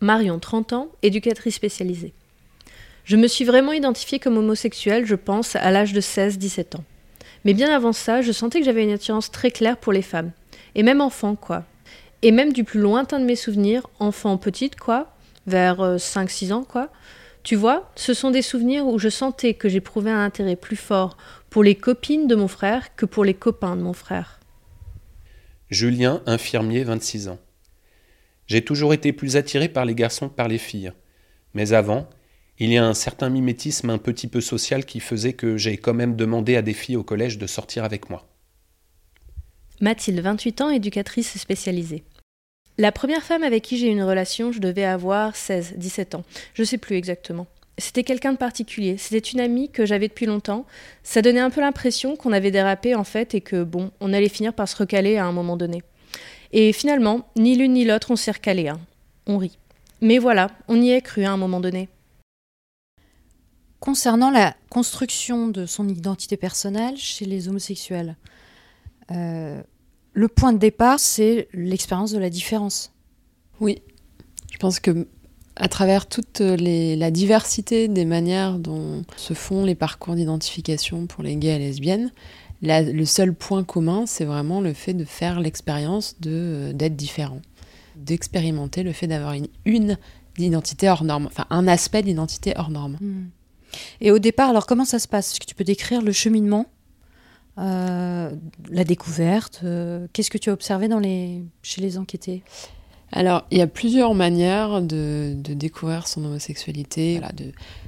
[0.00, 2.12] Marion, 30 ans, éducatrice spécialisée.
[3.04, 6.84] Je me suis vraiment identifiée comme homosexuelle, je pense, à l'âge de 16-17 ans.
[7.46, 10.32] Mais bien avant ça, je sentais que j'avais une attirance très claire pour les femmes.
[10.74, 11.64] Et même enfant, quoi.
[12.20, 15.10] Et même du plus lointain de mes souvenirs, enfant petite, quoi,
[15.46, 16.90] vers 5-6 euh, ans, quoi.
[17.42, 21.16] Tu vois, ce sont des souvenirs où je sentais que j'éprouvais un intérêt plus fort
[21.50, 24.40] pour les copines de mon frère que pour les copains de mon frère.
[25.70, 27.38] Julien, infirmier, 26 ans.
[28.46, 30.92] J'ai toujours été plus attiré par les garçons que par les filles.
[31.54, 32.08] Mais avant,
[32.58, 35.94] il y a un certain mimétisme un petit peu social qui faisait que j'ai quand
[35.94, 38.26] même demandé à des filles au collège de sortir avec moi.
[39.80, 42.02] Mathilde, 28 ans, éducatrice spécialisée.
[42.80, 46.24] La première femme avec qui j'ai eu une relation, je devais avoir 16, 17 ans.
[46.54, 47.48] Je sais plus exactement.
[47.76, 48.96] C'était quelqu'un de particulier.
[48.98, 50.64] C'était une amie que j'avais depuis longtemps.
[51.02, 54.28] Ça donnait un peu l'impression qu'on avait dérapé en fait et que bon, on allait
[54.28, 55.82] finir par se recaler à un moment donné.
[56.52, 58.68] Et finalement, ni l'une ni l'autre on s'est recalé.
[58.68, 58.80] Hein.
[59.26, 59.58] On rit.
[60.00, 61.88] Mais voilà, on y est cru à un moment donné.
[63.80, 68.16] Concernant la construction de son identité personnelle chez les homosexuels,
[69.10, 69.62] euh,
[70.18, 72.92] le point de départ, c'est l'expérience de la différence.
[73.60, 73.82] Oui,
[74.50, 75.06] je pense que
[75.54, 81.36] à travers toute la diversité des manières dont se font les parcours d'identification pour les
[81.36, 82.10] gays et lesbiennes,
[82.62, 87.40] le seul point commun, c'est vraiment le fait de faire l'expérience d'être différent,
[87.94, 89.96] d'expérimenter le fait d'avoir une, une
[90.36, 92.96] identité hors norme, enfin un aspect d'identité hors norme.
[93.00, 93.26] Hmm.
[94.00, 95.30] Et au départ, alors comment ça se passe?
[95.30, 96.66] Est-ce que tu peux décrire le cheminement?
[97.58, 98.30] Euh,
[98.70, 101.42] la découverte euh, Qu'est-ce que tu as observé dans les...
[101.62, 102.42] chez les enquêtés?
[103.10, 107.20] Alors, il y a plusieurs manières de, découvrir son homosexualité.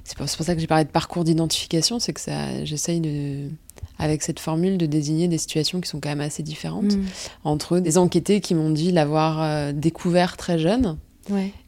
[0.04, 2.20] C'est pour, ça que j'ai parlé de parcours d'identification, c'est que
[2.64, 3.50] j'essaye de,
[3.98, 7.04] avec cette formule de désigner des situations qui sont quand même assez différentes mm.
[7.44, 10.96] entre des enquêtés qui m'ont dit l'avoir euh, découvert très jeune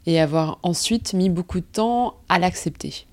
[0.06, 3.06] et avoir ensuite mis beaucoup de temps à l'accepter.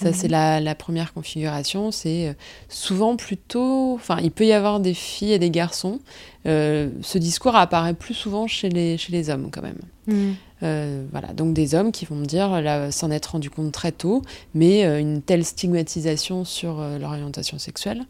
[0.00, 0.64] Ça, c'est mhm.
[0.64, 1.90] la, première configuration.
[1.90, 2.32] C'est euh,
[2.68, 3.94] souvent plutôt.
[3.94, 6.00] Enfin, il peut y avoir des filles et des garçons.
[6.46, 9.80] Euh, ce discours apparaît plus souvent chez les, chez les hommes, quand même.
[10.06, 10.34] Mhm.
[10.62, 12.50] Euh, voilà, donc des hommes qui vont me dire
[12.90, 14.22] s'en être rendu compte très tôt,
[14.54, 18.04] mais une telle stigmatisation sur l'orientation sexuelle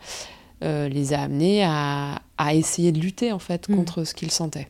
[0.62, 3.76] les a amenés à, à, essayer de lutter en fait mhm.
[3.76, 4.68] contre ce qu'ils sentaient.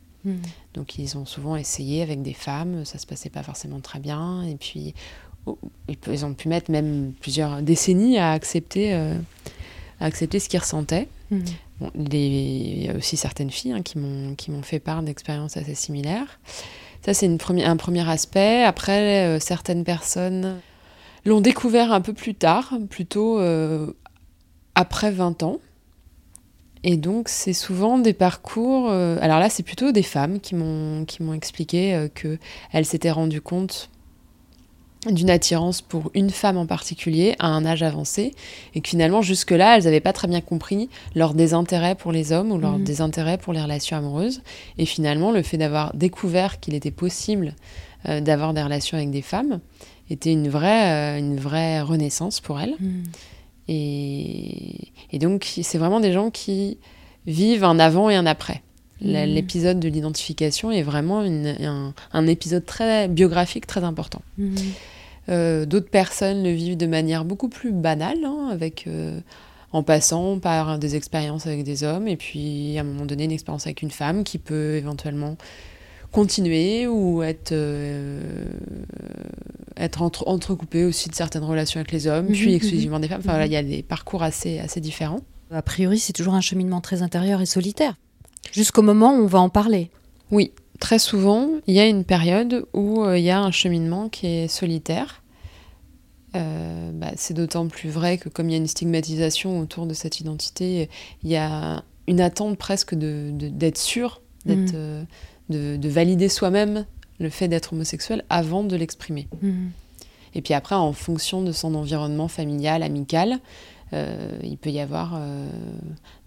[0.75, 4.43] Donc ils ont souvent essayé avec des femmes, ça se passait pas forcément très bien,
[4.43, 4.95] et puis
[6.11, 9.15] ils ont pu mettre même plusieurs décennies à accepter, euh,
[10.01, 11.09] à accepter ce qu'ils ressentaient.
[11.31, 11.45] Mhm.
[11.95, 13.99] il y a aussi certaines filles hein, qui
[14.51, 16.41] m'ont fait part d'expériences assez similaires.
[17.05, 18.65] Ça, c'est un premier aspect.
[18.65, 20.61] Après, euh, certaines personnes
[21.25, 23.93] l'ont découvert un peu plus tard, plutôt euh,
[24.75, 25.61] après 20 ans.
[26.83, 28.91] Et donc, c'est souvent des parcours.
[28.91, 33.91] alors là, c'est plutôt des femmes qui m'ont expliqué qu'elles s'étaient rendues compte
[35.07, 38.35] d'une attirance pour une femme en particulier à un âge avancé
[38.75, 42.53] et que finalement jusque-là elles n'avaient pas très bien compris leur désintérêt pour les hommes
[42.53, 42.85] ou leur mhm.
[42.85, 44.43] désintérêt pour les relations amoureuses
[44.77, 47.55] et finalement le fait d'avoir découvert qu'il était possible
[48.09, 49.61] euh, d'avoir des relations avec des femmes
[50.11, 53.05] était une vraie, euh, une vraie renaissance pour elles mhm.
[53.69, 56.77] et, et, donc c'est vraiment des gens qui
[57.27, 58.63] vivent un avant et un après
[59.01, 59.35] mhm.
[59.35, 64.23] L'épisode de l'identification est vraiment un, un, épisode très biographique, très important.
[65.29, 69.21] Euh, d'autres personnes le vivent de manière beaucoup plus banale, hein, avec, euh,
[69.73, 73.33] en passant par des expériences avec des hommes, et puis à un moment donné une
[73.33, 75.37] expérience avec une femme qui peut éventuellement
[76.11, 78.45] continuer ou être, euh,
[79.77, 83.23] être entre, entrecoupée aussi de certaines relations avec les hommes, puis mhm, exclusivement des femmes.
[83.25, 83.47] Enfin, mhm.
[83.47, 85.21] il y a des parcours assez, assez différents.
[85.53, 87.95] A priori, c'est toujours un cheminement très intérieur et solitaire,
[88.53, 89.91] jusqu'au moment où on va en parler.
[90.31, 94.27] Oui, très souvent, il y a une période où il y a un cheminement qui
[94.27, 95.21] est solitaire
[96.37, 99.95] euh, bah, c'est d'autant plus vrai que comme il y a une stigmatisation autour de
[99.95, 100.89] cette identité,
[101.25, 104.67] il y a une attente presque d'être sûr, mm.
[104.75, 105.05] euh,
[105.49, 106.87] de, valider soi-même
[107.19, 109.27] le fait d'être homosexuel avant de l'exprimer.
[109.43, 109.69] Mm.
[110.35, 113.37] Et puis après, en fonction de son environnement familial, amical, euh,
[113.93, 115.21] il peut y avoir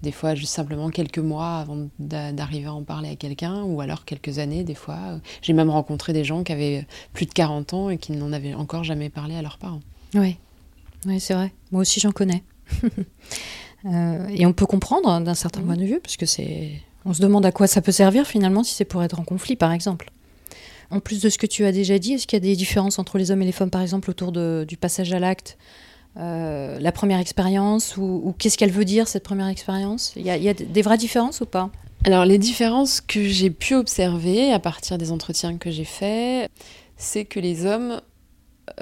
[0.01, 4.05] des fois juste simplement quelques mois avant d'arriver à en parler à quelqu'un, ou alors
[4.05, 5.19] quelques années, des fois.
[5.41, 8.53] J'ai même rencontré des gens qui avaient plus de 40 ans et qui n'en avaient
[8.53, 9.81] encore jamais parlé à leurs parents.
[10.13, 10.37] Oui,
[11.05, 11.53] oui c'est vrai.
[11.71, 12.43] Moi aussi, j'en connais.
[13.85, 15.65] Euh, et on peut comprendre d'un certain mmh.
[15.65, 16.81] point de vue, parce que c'est.
[17.03, 19.57] On se demande à quoi ça peut servir finalement si c'est pour être en conflit,
[19.57, 20.09] par exemple.
[20.89, 22.97] En plus de ce que tu as déjà dit, est-ce qu'il y a des différences
[22.97, 25.57] entre les hommes et les femmes, par exemple, autour de, du passage à l'acte?
[26.17, 30.13] Euh, la première expérience ou, qu'est-ce qu'elle veut dire cette première expérience?
[30.15, 31.71] Il y, a des vraies différences ou pas?
[32.05, 36.51] Alors les différences que j'ai pu observer à partir des entretiens que j'ai faits,
[36.97, 38.01] c'est que les hommes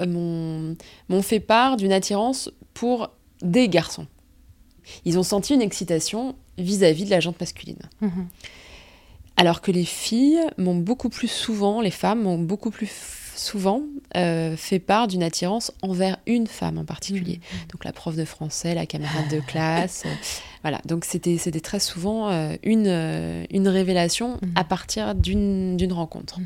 [0.00, 0.74] euh,
[1.08, 4.06] m'ont fait part d'une attirance pour des garçons.
[5.04, 7.78] Ils ont senti une excitation vis-à-vis de la jante masculine.
[8.00, 8.28] Mhm.
[9.36, 12.86] Alors que les filles m'ont beaucoup plus souvent, les femmes m'ont beaucoup plus
[13.42, 13.82] souvent
[14.16, 17.40] euh, fait part d'une attirance envers une femme en particulier.
[17.40, 17.68] Mmh, mmh.
[17.72, 20.04] Donc la prof de français, la camarade de classe.
[20.06, 20.14] Euh,
[20.62, 22.86] voilà, donc c'était très souvent euh, une,
[23.50, 24.46] une révélation mmh.
[24.56, 26.38] à partir d'une rencontre.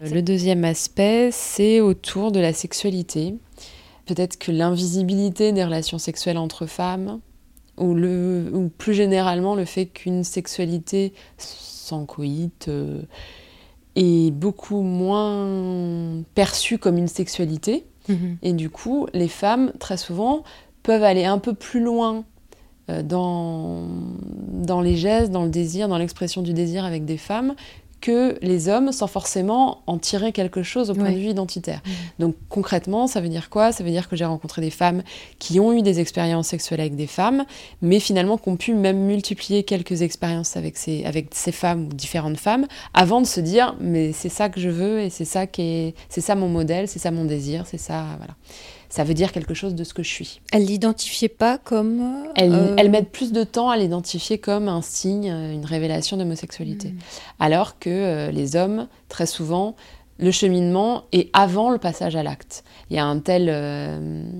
[0.00, 3.36] Le deuxième aspect, c'est autour de la sexualité.
[4.04, 7.20] Peut-être que l'invisibilité des relations sexuelles entre femmes,
[7.78, 12.68] ou, le, ou plus généralement le fait qu'une sexualité sans coït
[13.96, 17.86] est beaucoup moins perçue comme une sexualité.
[18.08, 18.38] Mhm.
[18.42, 20.42] Et du coup, les femmes, très souvent,
[20.82, 22.24] peuvent aller un peu plus loin
[22.90, 23.86] euh, dans,
[24.52, 27.54] dans les gestes, dans le désir, dans l'expression du désir avec des femmes
[28.04, 31.80] que les hommes sans forcément en tirer quelque chose au point de vue identitaire.
[32.18, 33.72] Donc concrètement, ça veut dire quoi?
[33.72, 35.02] Ça veut dire que j'ai rencontré des femmes
[35.38, 37.46] qui ont eu des expériences sexuelles avec des femmes,
[37.80, 41.94] mais finalement qui ont pu même multiplier quelques expériences avec ces, avec ces femmes ou
[41.94, 45.46] différentes femmes avant de se dire mais c'est ça que je veux et c'est ça
[45.46, 48.34] qui est, c'est ça mon modèle, c'est ça mon désir, c'est ça voilà
[48.94, 50.40] ça veut dire quelque chose de ce que je suis.
[50.52, 52.28] Elle l'identifiait pas comme...
[52.36, 52.76] Elle, euh...
[52.78, 56.90] elle met plus de temps à l'identifier comme un signe, euh, une révélation d'homosexualité.
[56.90, 56.98] Hmm.
[57.40, 59.74] Alors que euh, les hommes, très souvent,
[60.20, 62.62] le cheminement est avant le passage à l'acte.
[62.88, 63.48] Il y a un tel...
[63.50, 64.30] Euh,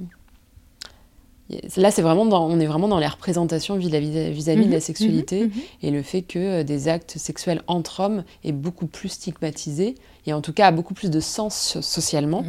[1.76, 5.48] Là, c'est vraiment on est vraiment dans les représentations vis-à-vis de la mhm, sexualité mhm,
[5.48, 5.62] mhm.
[5.83, 10.33] et le fait que euh, des actes sexuels entre hommes est beaucoup plus stigmatisé et
[10.33, 12.44] en tout cas a beaucoup plus de sens socialement,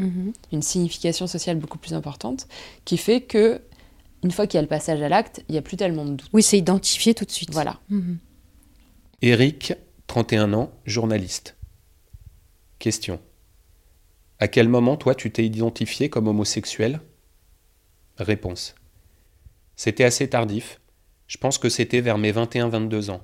[0.54, 2.48] une signification sociale beaucoup plus importante,
[2.86, 3.62] qui fait que
[4.24, 6.12] une fois qu'il y a le passage à l'acte, il n'y a plus tellement de
[6.12, 6.30] doute.
[6.32, 7.52] Oui, c'est identifié tout de suite.
[7.52, 7.82] Voilà.
[9.22, 9.74] Eric,
[10.08, 11.58] 31 ans, journaliste.
[12.80, 13.20] Question.
[14.40, 17.02] À quel moment, toi, tu t'es identifié comme homosexuel?
[18.18, 18.76] Réponse.
[19.76, 20.80] C'était assez tardif.
[21.28, 23.24] Je pense que c'était vers mes 21-22 ans.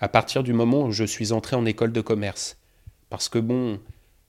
[0.00, 2.58] À partir du moment où je suis entré en école de commerce.
[3.08, 3.80] Parce que bon,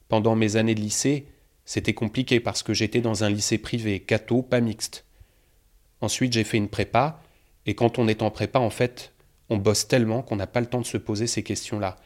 [0.07, 1.27] pendant mes années de lycée,
[1.65, 5.05] c'était compliqué parce que j'étais dans un lycée privé, catho, pas mixte.
[6.01, 7.21] Ensuite, j'ai fait une prépa,
[7.65, 9.13] et quand on est en prépa, en fait,
[9.49, 11.97] on bosse tellement qu'on n'a pas le temps de se poser ces questions-là.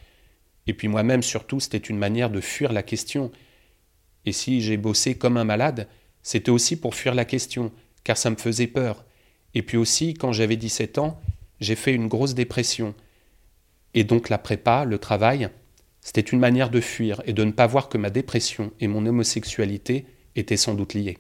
[0.67, 3.31] Et puis moi-même, surtout, c'était une manière de fuir la question.
[4.25, 5.87] Et si j'ai bossé comme un malade,
[6.21, 7.71] c'était aussi pour fuir la question,
[8.03, 9.03] car ça me faisait peur.
[9.57, 11.19] Et puis aussi, quand j'avais 17 ans,
[11.59, 12.93] j'ai fait une grosse dépression.
[13.95, 15.49] Et donc la prépa, le travail,
[15.99, 19.03] c'était une manière de fuir et de ne pas voir que ma dépression et mon
[19.07, 21.17] homosexualité étaient sans doute liées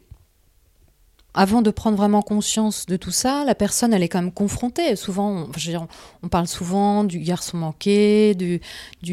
[1.37, 4.95] avant de prendre vraiment conscience de tout ça, la personne, elle est quand même confrontée.
[4.95, 5.47] Souvent,
[6.23, 8.59] on, parle souvent du garçon manqué, du,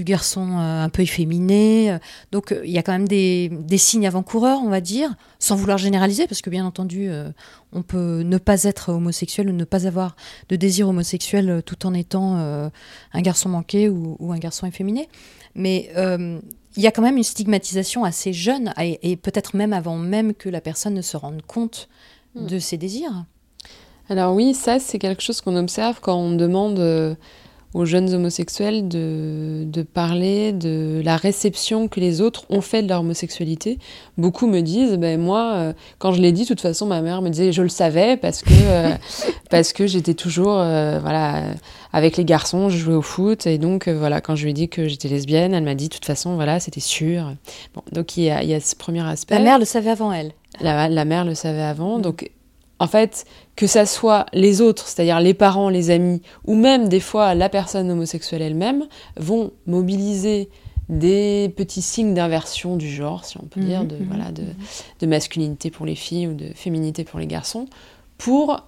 [0.04, 1.98] garçon euh, un peu efféminé.
[2.32, 5.76] Donc, euh, il y a quand même des, signes avant-coureurs, on va dire, sans vouloir
[5.76, 7.28] généraliser, parce que bien entendu, euh,
[7.72, 10.16] on peut ne pas être homosexuel ou ne pas avoir
[10.48, 15.08] de désir homosexuel tout en étant un garçon manqué ou, un garçon efféminé.
[15.54, 15.90] Mais
[16.76, 20.48] il y a quand même une stigmatisation assez jeune, et peut-être même avant même que
[20.48, 21.88] la personne ne se rende compte
[22.34, 22.46] Mm.
[22.46, 23.24] de ses désirs.
[24.08, 27.14] Alors oui, ça c'est quelque chose qu'on observe quand on demande euh,
[27.72, 32.88] aux jeunes homosexuels de, de, parler de la réception que les autres ont fait de
[32.88, 33.78] leur homosexualité.
[34.18, 37.22] Beaucoup me disent, ben moi, euh, quand je l'ai dit, de toute façon, ma mère
[37.22, 38.90] me disait, je le savais parce que euh,
[39.50, 41.44] parce que j'étais toujours, voilà,
[41.92, 44.68] avec les garçons, je jouais au foot et donc voilà, quand je lui ai dit
[44.68, 47.32] que j'étais lesbienne, elle m'a dit, de toute façon, voilà, c'était sûr.
[47.74, 49.34] Bon, donc il y, a, il y a ce premier aspect.
[49.34, 50.32] La mère le savait avant elle.
[50.60, 51.98] La, mère le savait avant.
[51.98, 52.30] Donc,
[52.78, 53.24] en fait,
[53.56, 57.48] que ça soit les autres, c'est-à-dire les parents, les amis, ou même des fois la
[57.48, 58.86] personne homosexuelle elle-même,
[59.16, 60.48] vont mobiliser
[60.88, 63.86] des petits signes d'inversion du genre, si on peut dire, mm-hmm.
[63.86, 64.44] de, voilà, de,
[65.00, 67.66] de, masculinité pour les filles ou de féminité pour les garçons,
[68.18, 68.64] pour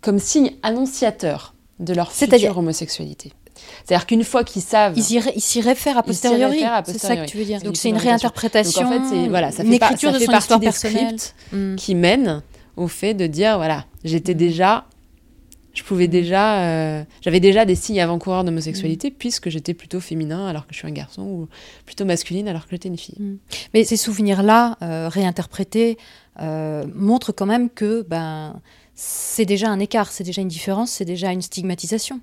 [0.00, 3.32] comme signe annonciateur de leur future homosexualité.
[3.84, 4.94] C'est-à-dire qu'une fois qu'ils savent.
[4.96, 5.02] Ils
[5.40, 6.64] s'y réfèrent a posteriori.
[6.86, 7.60] C'est ça que tu veux dire.
[7.62, 8.90] Donc c'est une réinterprétation.
[8.90, 11.16] Donc en fait, voilà, ça une fait écriture de son histoire personnelle.
[11.52, 11.76] Mm.
[11.76, 12.42] qui mène
[12.76, 14.38] au fait de dire voilà, j'étais mm.
[14.38, 14.84] déjà
[15.74, 20.66] Je pouvais déjà, euh, j'avais déjà des signes avant-coureurs d'homosexualité puisque j'étais plutôt féminin alors
[20.66, 21.48] que je suis un garçon ou
[21.84, 23.38] plutôt masculine alors que j'étais une fille.
[23.72, 25.98] Mais ces souvenirs-là, euh, réinterprétés,
[26.40, 28.60] euh, montrent quand même que ben,
[28.94, 32.20] c'est déjà un écart, c'est déjà une différence, c'est déjà une stigmatisation.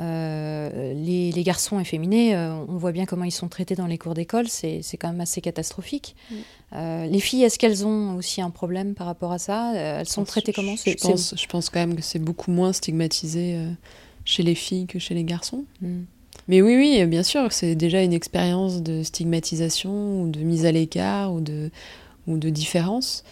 [0.00, 3.98] Euh, les, les, garçons efféminés, euh, on voit bien comment ils sont traités dans les
[3.98, 6.16] cours d'école, c'est quand même assez catastrophique.
[6.30, 6.34] Mm.
[6.74, 9.74] Euh, les filles, est-ce qu'elles ont aussi un problème par rapport à ça?
[9.74, 10.74] Elles sont traitées comment?
[10.76, 13.56] je, pense, je pense quand même que c'est beaucoup moins stigmatisé
[14.24, 15.64] chez les filles que chez les garçons.
[15.80, 16.02] Mm.
[16.48, 20.72] Mais oui, oui, bien sûr, c'est déjà une expérience de stigmatisation ou de mise à
[20.72, 21.70] l'écart ou de,
[22.26, 23.24] ou de différence.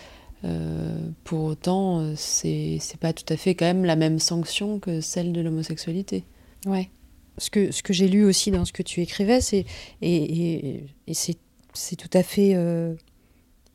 [1.25, 5.41] Pour autant, c'est pas tout à fait quand même la même sanction que celle de
[5.41, 6.25] l'homosexualité.
[6.67, 6.91] Ouais.
[7.39, 9.67] Ce que, ce que j'ai lu aussi dans ce que tu écrivais, c'est
[10.03, 12.95] et, et, c'est tout à fait euh,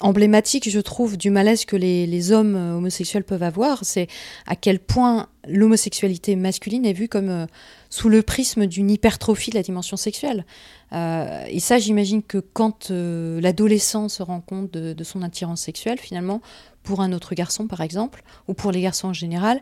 [0.01, 4.07] emblématique, je trouve, du malaise que les, hommes homosexuels peuvent avoir, c'est
[4.45, 7.45] à quel point l'homosexualité masculine est vue comme euh,
[7.89, 10.45] sous le prisme d'une hypertrophie de la dimension sexuelle.
[10.93, 15.99] Euh, et ça, j'imagine que quand l'adolescent se rend compte de, de, son attirance sexuelle,
[15.99, 16.41] finalement,
[16.83, 19.61] pour un autre garçon, par exemple, ou pour les garçons en général,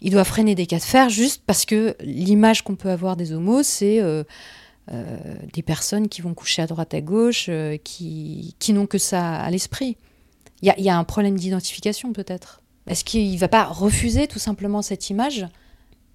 [0.00, 3.32] il doit freiner des cas de fer juste parce que l'image qu'on peut avoir des
[3.32, 4.24] homos, c'est euh, euh,
[5.52, 9.36] des personnes qui vont coucher à droite à gauche, euh, qui, qui n'ont que ça
[9.36, 9.96] à l'esprit.
[10.62, 12.62] Il y, y, a un problème d'identification peut-être.
[12.88, 15.46] Est-ce qu'il ne va pas refuser tout simplement cette image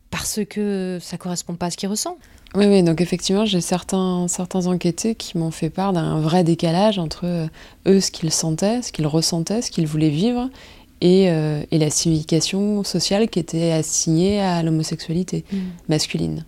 [0.10, 2.18] parce que ça correspond pas à ce qu'il ressent?
[2.56, 7.00] Oui, oui, donc effectivement, j'ai certains, certains enquêtés qui m'ont fait part d'un vrai décalage
[7.00, 7.50] entre
[7.88, 10.50] eux, ce qu'ils sentaient, ce qu'ils ressentaient, ce qu'ils voulaient vivre,
[11.04, 15.58] euh, et, la signification sociale qui était assignée à l'homosexualité mm.
[15.90, 16.46] masculine.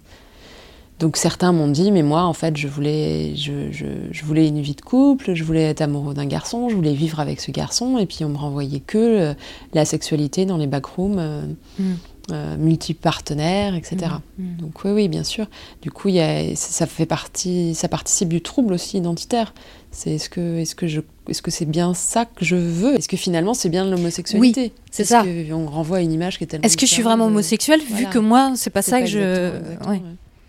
[0.99, 4.75] Donc certains m'ont dit, mais moi en fait je voulais, je, je, voulais une vie
[4.75, 8.05] de couple, je voulais être amoureux d'un garçon, je voulais vivre avec ce garçon, et
[8.05, 9.34] puis on me renvoyait que euh,
[9.73, 11.19] la sexualité dans les backrooms.
[11.19, 11.45] Euh,
[11.79, 11.93] mm.
[12.31, 13.97] Euh, multipartenaires, etc.
[14.39, 14.58] Mm, mm.
[14.58, 15.45] Donc oui, oui, bien sûr.
[15.84, 19.53] Du coup, y a, ça fait partie, ça participe du trouble aussi identitaire.
[19.91, 22.95] C'est est-ce que, est-ce que je, est-ce que c'est bien ça que je veux?
[22.95, 24.62] Est-ce que finalement c'est bien de l'homosexualité?
[24.62, 25.23] Oui, c'est ça.
[25.51, 26.65] On renvoie une image qui est tellement.
[26.65, 29.51] Est-ce que je suis vraiment homosexuelle vu que moi c'est pas ça que je.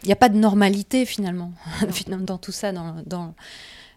[0.03, 1.53] Il n'y a pas de normalité finalement,
[2.21, 3.35] dans tout ça, dans, dans,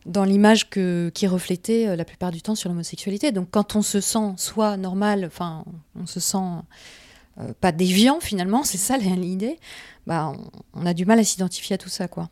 [0.05, 3.31] dans l'image que, qui est reflétée euh, la plupart du temps sur l'homosexualité.
[3.31, 5.63] Donc quand on se sent soit normal, enfin
[5.99, 6.37] on se sent
[7.39, 9.59] euh, pas déviant finalement, c'est ça l'idée,
[10.07, 10.33] bah,
[10.73, 12.07] on, a du mal à s'identifier à tout ça.
[12.07, 12.29] quoi.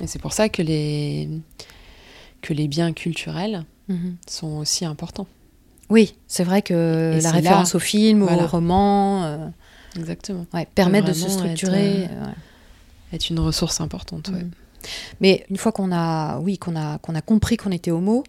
[0.00, 1.28] Et c'est pour ça que les,
[2.40, 4.16] que les biens culturels mhm.
[4.28, 5.26] sont aussi importants.
[5.88, 9.48] Oui, c'est vrai que la référence au film, au roman, euh,
[9.98, 10.46] Exactement.
[10.52, 12.04] Ouais, permet de se structurer.
[12.04, 12.24] Être, euh,
[13.12, 14.30] être, une ressource importante.
[14.30, 14.50] Mhm.
[15.20, 18.24] Mais une fois qu'on a, oui, qu'on a, qu'on a compris qu'on était homo,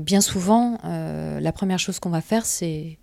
[0.00, 2.98] bien souvent, la première chose qu'on va faire, c'est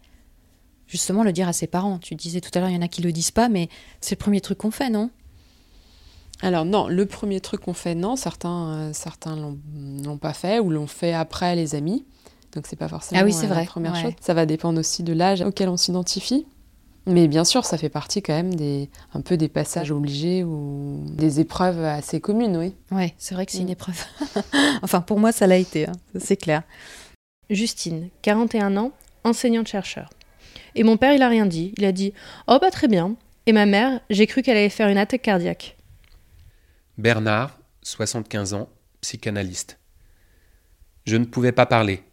[0.87, 1.97] justement le dire à ses parents.
[1.99, 3.69] Tu disais tout à l'heure, il y en a qui le disent pas, mais
[4.01, 5.09] c'est le premier truc qu'on fait, non?
[6.41, 10.69] Alors non, le premier truc qu'on fait, non, certains, euh, certains l'ont pas fait ou
[10.69, 12.05] l'ont fait après les amis.
[12.53, 13.61] Donc c'est pas forcément ah oui, c'est euh, vrai.
[13.61, 14.13] la première chose.
[14.21, 16.45] Ça va dépendre aussi de l'âge auquel on s'identifie.
[17.07, 21.05] Mais bien sûr, ça fait partie quand même des, un peu des passages obligés ou
[21.07, 22.75] des épreuves assez communes, oui.
[22.91, 23.71] Oui, c'est vrai que c'est une mm.
[23.71, 24.03] épreuve.
[24.81, 26.63] enfin, pour moi, ça l'a été, hein, c'est clair.
[27.49, 28.91] Justine, 41 ans,
[29.23, 30.09] enseignante-chercheur.
[30.75, 31.73] Et mon père, il a rien dit.
[31.77, 32.13] Il a dit
[32.49, 33.15] Oh, bah très bien.
[33.45, 35.77] Et ma mère, j'ai cru qu'elle allait faire une attaque cardiaque.
[36.97, 38.67] Bernard, 75 ans,
[38.99, 39.79] psychanalyste.
[41.05, 42.03] Je ne pouvais pas parler.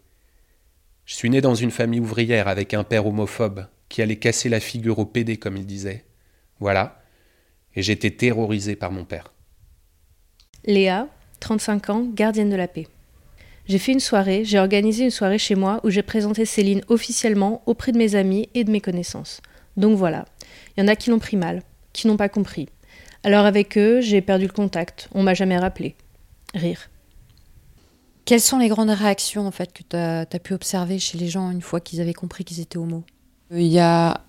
[1.04, 4.58] Je suis né dans une famille ouvrière avec un père homophobe qui allait casser la
[4.58, 6.04] figure au PD, comme il disait.
[6.58, 7.00] Voilà.
[7.76, 9.32] Et j'étais terrorisé par mon père.
[10.64, 11.06] Léa,
[11.38, 12.88] 35 ans, gardienne de la paix.
[13.66, 17.62] J'ai fait une soirée, j'ai organisé une soirée chez moi où j'ai présenté Céline officiellement
[17.66, 19.40] auprès de mes amis et de mes connaissances.
[19.76, 20.24] Donc voilà,
[20.76, 22.68] il y en a qui l'ont pris mal, qui n'ont pas compris.
[23.22, 25.94] Alors avec eux, j'ai perdu le contact, on m'a jamais rappelé.
[26.52, 26.90] Rire.
[28.24, 31.52] Quelles sont les grandes réactions en fait que tu as, pu observer chez les gens
[31.52, 33.04] une fois qu'ils avaient compris qu'ils étaient homo?
[33.56, 34.20] Il y a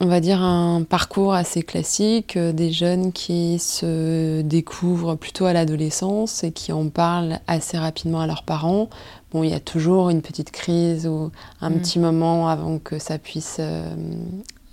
[0.00, 5.52] on va dire, un parcours assez classique, euh, des jeunes qui se découvrent plutôt à
[5.52, 8.88] l'adolescence et qui en parlent assez rapidement à leurs parents.
[9.32, 11.30] Bon, il y a toujours une petite crise ou
[11.60, 11.78] un mm.
[11.80, 13.94] petit moment avant que ça puisse euh,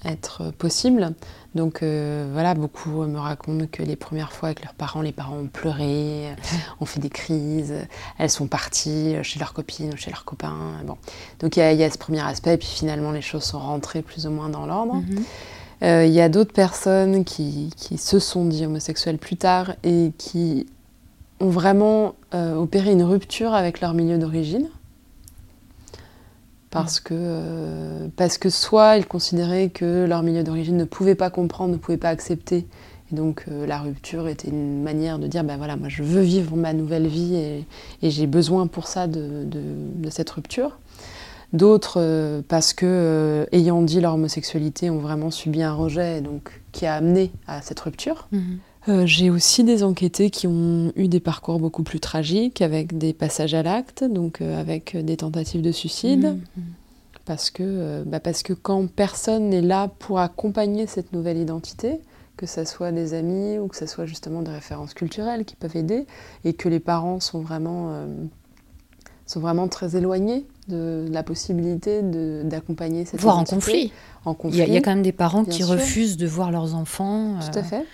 [0.05, 1.13] être possible.
[1.53, 5.37] Donc euh, voilà, beaucoup me racontent que les premières fois avec leurs parents, les parents
[5.37, 6.29] ont pleuré,
[6.79, 7.75] ont fait des crises,
[8.17, 10.57] elles sont parties chez leurs copines ou chez leurs copains.
[10.85, 10.97] Bon.
[11.39, 14.25] Donc il y, a ce premier aspect, et puis finalement les choses sont rentrées plus
[14.27, 14.95] ou moins dans l'ordre.
[14.95, 15.23] Mhm.
[15.83, 20.11] Euh, il y a d'autres personnes qui, qui, se sont dit homosexuelles plus tard et
[20.17, 20.67] qui
[21.39, 24.69] ont vraiment euh, opéré une rupture avec leur milieu d'origine.
[26.71, 31.29] Parce que, euh, parce que soit ils considéraient que leur milieu d'origine ne pouvait pas
[31.29, 32.65] comprendre, ne pouvait pas accepter.
[33.11, 36.21] Et donc euh, la rupture était une manière de dire, ben voilà, moi je veux
[36.21, 37.65] vivre ma nouvelle vie et,
[38.01, 39.45] j'ai besoin pour ça de,
[40.09, 40.79] cette rupture.
[41.51, 46.23] D'autres, euh, parce que, ayant dit leur homosexualité, ont vraiment subi un rejet,
[46.71, 48.29] qui a amené à cette rupture.
[48.87, 49.05] Mhm.
[49.05, 53.53] j'ai aussi des enquêtés qui ont eu des parcours beaucoup plus tragiques, avec des passages
[53.53, 56.37] à l'acte, donc avec des tentatives de suicide.
[56.55, 56.63] Mhm
[57.25, 61.99] parce que, euh, bah parce que quand personne n'est là pour accompagner cette nouvelle identité,
[62.37, 65.75] que ce soit des amis ou que ce soit justement des références culturelles qui peuvent
[65.75, 66.05] aider,
[66.43, 68.07] et que les parents sont vraiment, euh,
[69.27, 72.01] sont vraiment très éloignés de la possibilité
[72.43, 73.91] d'accompagner cette Voire en conflit.
[74.25, 74.59] En conflit.
[74.59, 77.35] Il y, a, quand même des parents qui refusent de voir leurs enfants.
[77.39, 77.85] Tout à euh, fait.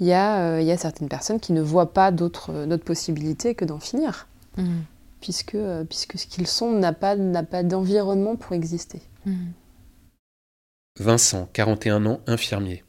[0.00, 3.64] Il y, a, il y a certaines personnes qui ne voient pas d'autres possibilités que
[3.64, 4.28] d'en finir.
[4.56, 4.82] Mmh
[5.20, 9.02] puisque, euh, puisque ce qu'ils sont n'a pas, pas d'environnement pour exister.
[9.24, 9.48] Hmm.
[10.98, 12.84] Vincent, 41 ans, infirmier.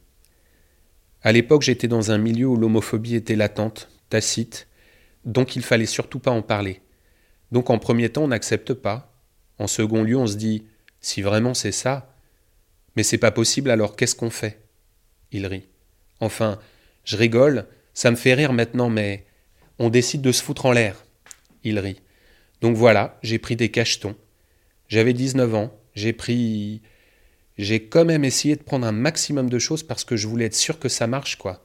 [1.22, 4.68] À l'époque, j'étais dans un milieu où l'homophobie était latente, tacite,
[5.24, 6.80] donc il fallait surtout pas en parler.
[7.50, 9.12] Donc en premier temps, on n'accepte pas.
[9.58, 10.64] En second lieu, on se dit
[11.00, 12.14] si vraiment c'est ça,
[12.94, 14.62] mais c'est pas possible, alors qu'est-ce qu'on fait?
[15.32, 15.66] Il rit.
[16.20, 16.58] Enfin,
[17.08, 19.24] je rigole, ça me fait rire maintenant, mais
[19.78, 21.06] on décide de se foutre en l'air.
[21.64, 22.02] Il rit.
[22.60, 24.14] Donc voilà, j'ai pris des cachetons.
[24.88, 26.82] J'avais 19 ans, j'ai pris.
[27.56, 30.54] J'ai quand même essayé de prendre un maximum de choses parce que je voulais être
[30.54, 31.64] sûr que ça marche, quoi.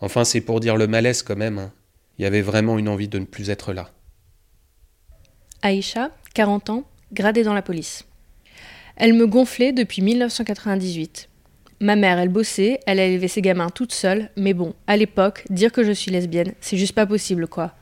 [0.00, 1.58] Enfin, c'est pour dire le malaise quand même.
[1.58, 1.72] Hein.
[2.18, 3.90] Il y avait vraiment une envie de ne plus être là.
[5.60, 8.06] Aïcha, 40 ans, gradée dans la police.
[8.96, 11.27] Elle me gonflait depuis 1998.
[11.80, 15.44] Ma mère, elle bossait, elle a élevé ses gamins toute seule, mais bon, à l'époque,
[15.48, 17.72] dire que je suis lesbienne, c'est juste pas possible, quoi.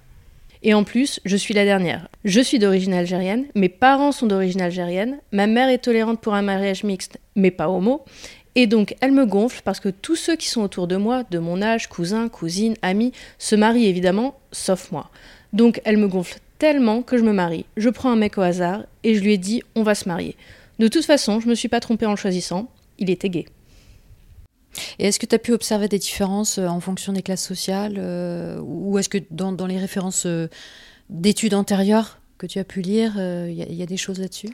[0.62, 2.08] Et en plus, je suis la dernière.
[2.24, 6.42] Je suis d'origine algérienne, mes parents sont d'origine algérienne, ma mère est tolérante pour un
[6.42, 8.04] mariage mixte, mais pas homo.
[8.54, 11.38] Et donc, elle me gonfle parce que tous ceux qui sont autour de moi, de
[11.38, 15.10] mon âge, cousins, cousines, amis, se marient évidemment, sauf moi.
[15.52, 17.64] Donc, elle me gonfle tellement que je me marie.
[17.76, 20.36] Je prends un mec au hasard et je lui ai dit on va se marier.
[20.78, 22.68] De toute façon, je me suis pas trompée en le choisissant,
[22.98, 23.46] il était gay.
[24.98, 27.96] Et est-ce que tu as pu observer des différences euh, en fonction des classes sociales
[27.98, 30.48] euh, Ou est-ce que dans, dans, les références euh,
[31.10, 34.50] d'études antérieures que tu as pu lire, il y, a des choses là-dessus?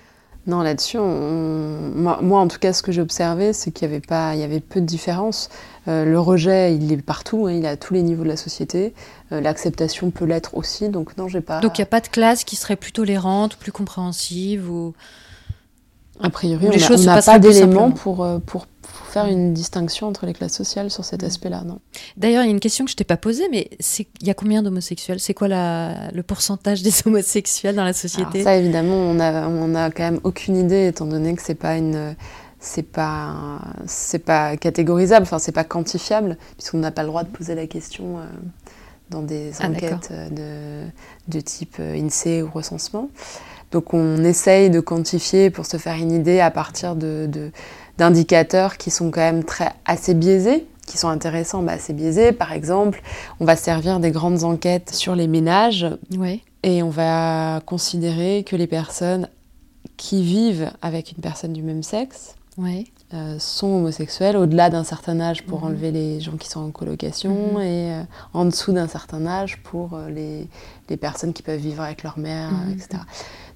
[0.47, 4.37] Non, là-dessus, moi, en tout cas, ce que j'ai observé, c'est qu'il y avait pas,
[4.37, 5.51] il y avait peu de différences.
[5.89, 8.95] le rejet, il est partout, hein, il est à tous les niveaux de la société.
[9.33, 11.59] L'acceptation peut l'être aussi, donc non, j'ai pas.
[11.59, 14.95] Donc il n'y a pas de classe qui serait plus tolérante, plus compréhensive ou.
[16.21, 18.69] A priori, on n'a pas d'éléments pour, pour
[19.13, 21.27] faire une distinction entre les classes sociales sur cet mm.
[21.27, 21.81] aspect-là, non?
[22.17, 23.71] D'ailleurs, il y a une question que je t'ai pas posée, mais
[24.21, 25.21] il y a combien d'homosexuels?
[25.21, 28.43] C'est quoi la, le pourcentage des homosexuels dans la société?
[28.43, 31.77] Ça, évidemment, on a, on a quand même aucune idée, étant donné que c'est pas
[31.77, 32.15] une
[32.63, 37.29] c'est pas c'est pas catégorisable, enfin c'est pas quantifiable, puisqu'on n'a pas le droit de
[37.29, 38.23] poser la question euh,
[39.11, 40.87] dans des ah, enquêtes euh,
[41.27, 43.11] de, de, type euh, INSEE ou recensement.
[43.73, 47.51] Donc on essaye de quantifier pour se faire une idée à partir de, de
[47.99, 52.33] d'indicateurs qui sont quand même très assez biaisés, qui sont intéressants, bah, assez biaisés.
[52.33, 53.03] Par exemple,
[53.41, 55.87] on va servir des grandes enquêtes sur les ménages
[56.63, 59.29] et on va considérer que les personnes
[59.97, 62.35] qui vivent avec une personne du même sexe
[63.15, 65.67] euh, sont homosexuelles au-delà d'un certain âge pour mhm.
[65.67, 67.61] enlever les gens qui sont en colocation mhm.
[67.61, 68.03] et euh,
[68.35, 70.49] en dessous d'un certain âge pour euh, les,
[70.89, 72.73] les, personnes qui peuvent vivre avec leur mère, mhm.
[72.73, 73.03] etc.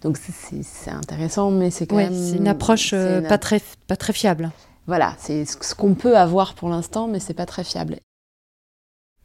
[0.03, 2.14] Donc c'est intéressant, mais c'est quand même.
[2.14, 4.51] C'est une approche euh, pas, très, pas très fiable.
[4.86, 7.97] Voilà, c'est ce qu'on peut avoir pour l'instant, mais c'est pas très fiable.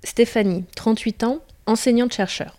[0.04, 2.58] Stéphanie, 38 ans, enseignante-chercheur.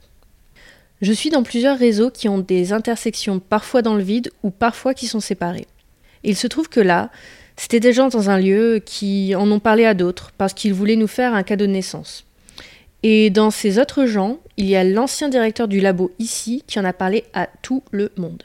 [1.00, 4.94] Je suis dans plusieurs réseaux qui ont des intersections parfois dans le vide ou parfois
[4.94, 5.66] qui sont séparés.
[6.22, 7.10] Il se trouve que là,
[7.56, 10.94] c'était des gens dans un lieu qui en ont parlé à d'autres parce qu'ils voulaient
[10.94, 12.24] nous faire un cadeau de naissance.
[13.02, 16.84] Et dans ces autres gens, il y a l'ancien directeur du labo ici qui en
[16.84, 18.42] a parlé à tout le monde.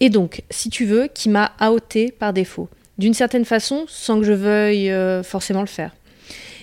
[0.00, 2.68] Et donc, si tu veux, qui m'a outé par défaut,
[2.98, 5.94] d'une certaine façon, sans que je veuille euh, forcément le faire.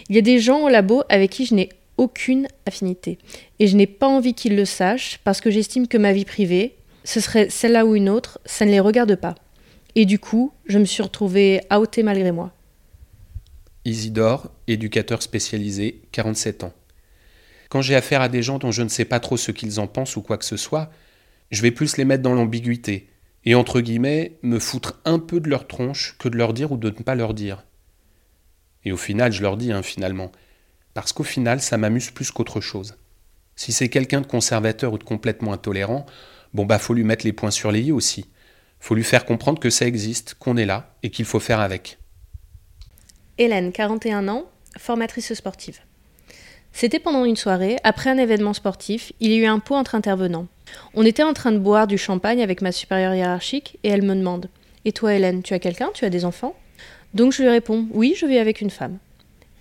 [0.10, 3.18] Il y a des gens au labo avec qui je n'ai aucune affinité.
[3.60, 6.76] Et je n'ai pas envie qu'ils le sachent parce que j'estime que ma vie privée,
[7.04, 9.36] ce serait celle-là ou une autre, ça ne les regarde pas.
[9.96, 12.52] Et du coup, je me suis retrouvée outée malgré moi.
[13.86, 16.74] Isidore, éducateur spécialisé, 47 ans.
[17.74, 19.88] Quand j'ai affaire à des gens dont je ne sais pas trop ce qu'ils en
[19.88, 20.92] pensent ou quoi que ce soit,
[21.50, 23.10] je vais plus les mettre dans l'ambiguïté,
[23.46, 26.78] et entre guillemets, me foutre un peu de leur tronche que de leur dire ou
[26.78, 27.66] de ne pas leur dire.
[28.86, 30.32] Et au final, je leur dis, hein, finalement,
[30.94, 32.96] parce qu'au final, ça m'amuse plus qu'autre chose.
[33.56, 36.06] Si c'est quelqu'un de conservateur ou de complètement intolérant,
[36.54, 38.28] bon bah faut lui mettre les points sur les i aussi.
[38.80, 41.98] Faut lui faire comprendre que ça existe, qu'on est là et qu'il faut faire avec.
[43.40, 44.46] Hélène, 41 ans,
[44.78, 45.80] formatrice sportive.
[46.74, 49.94] C'était pendant une soirée, après un événement sportif, il y a eu un pot entre
[49.94, 50.48] intervenants.
[50.96, 54.16] On était en train de boire du champagne avec ma supérieure hiérarchique et elle me
[54.16, 54.50] demande
[54.84, 55.92] Et toi, Hélène, tu as quelqu'un?
[55.94, 56.56] Tu as des enfants?
[57.14, 58.98] Donc je lui réponds Oui, je vis avec une femme.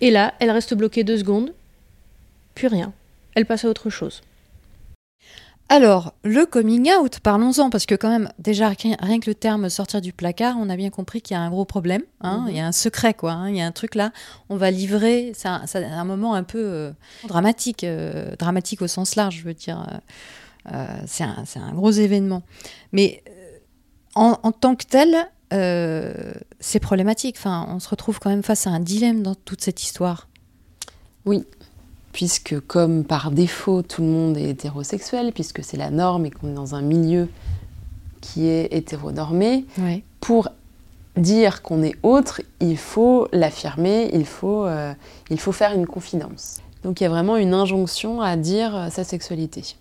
[0.01, 1.53] Et là, elle reste bloquée deux secondes,
[2.55, 2.91] puis rien.
[3.35, 4.21] Elle passe à autre chose.
[5.73, 10.01] Alors, le coming out, parlons-en, parce que quand même, déjà, rien que le terme sortir
[10.01, 12.03] du placard, on a bien compris qu'il y a un gros problème.
[12.21, 12.49] Hein, Mhm.
[12.49, 13.31] Il y a un secret, quoi.
[13.31, 14.11] hein, il y a un truc là.
[14.49, 15.31] On va livrer.
[15.33, 16.91] C'est un, moment un peu euh,
[17.27, 19.83] dramatique, euh, dramatique au sens large, je veux dire.
[20.71, 22.43] euh, c'est un, gros événement.
[22.91, 23.23] Mais
[24.13, 25.27] en, en tant que tel,
[26.59, 27.37] c'est problématique.
[27.39, 30.27] Enfin, on se retrouve quand même face à un dilemme dans toute cette histoire.
[32.13, 36.49] Puisque comme par défaut tout le monde est hétérosexuel, puisque c'est la norme et qu'on
[36.49, 37.27] est dans un milieu
[38.21, 39.65] qui est hétéronormé,
[40.21, 40.47] pour
[41.17, 44.93] dire qu'on est autre, il faut l'affirmer, il, faut, euh,
[45.29, 46.57] il faut faire une confidence.
[46.83, 49.75] Donc il y a vraiment une injonction à dire euh, sa sexualité.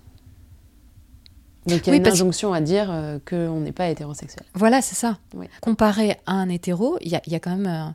[1.67, 4.45] Donc il y a Oui, une parce- injonction à dire euh, qu'on n'est pas hétérosexuel.
[4.55, 5.19] Voilà, c'est ça.
[5.35, 5.47] Oui.
[5.61, 7.91] Comparé à un hétéro, il y y a quand même euh,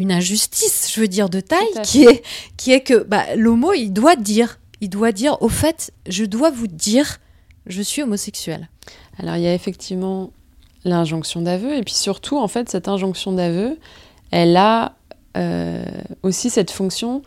[0.00, 2.24] une injustice, je veux dire, de taille, qui est,
[2.56, 6.50] qui est que bah, l'homo, il doit dire, il doit dire, au fait, je dois
[6.50, 7.18] vous dire,
[7.66, 8.70] je suis homosexuel.
[9.18, 10.30] Alors il y a effectivement
[10.84, 13.78] l'injonction d'aveu, et puis surtout, en fait, cette injonction d'aveu,
[14.30, 14.96] elle a
[15.36, 15.84] euh,
[16.22, 17.20] aussi cette fonction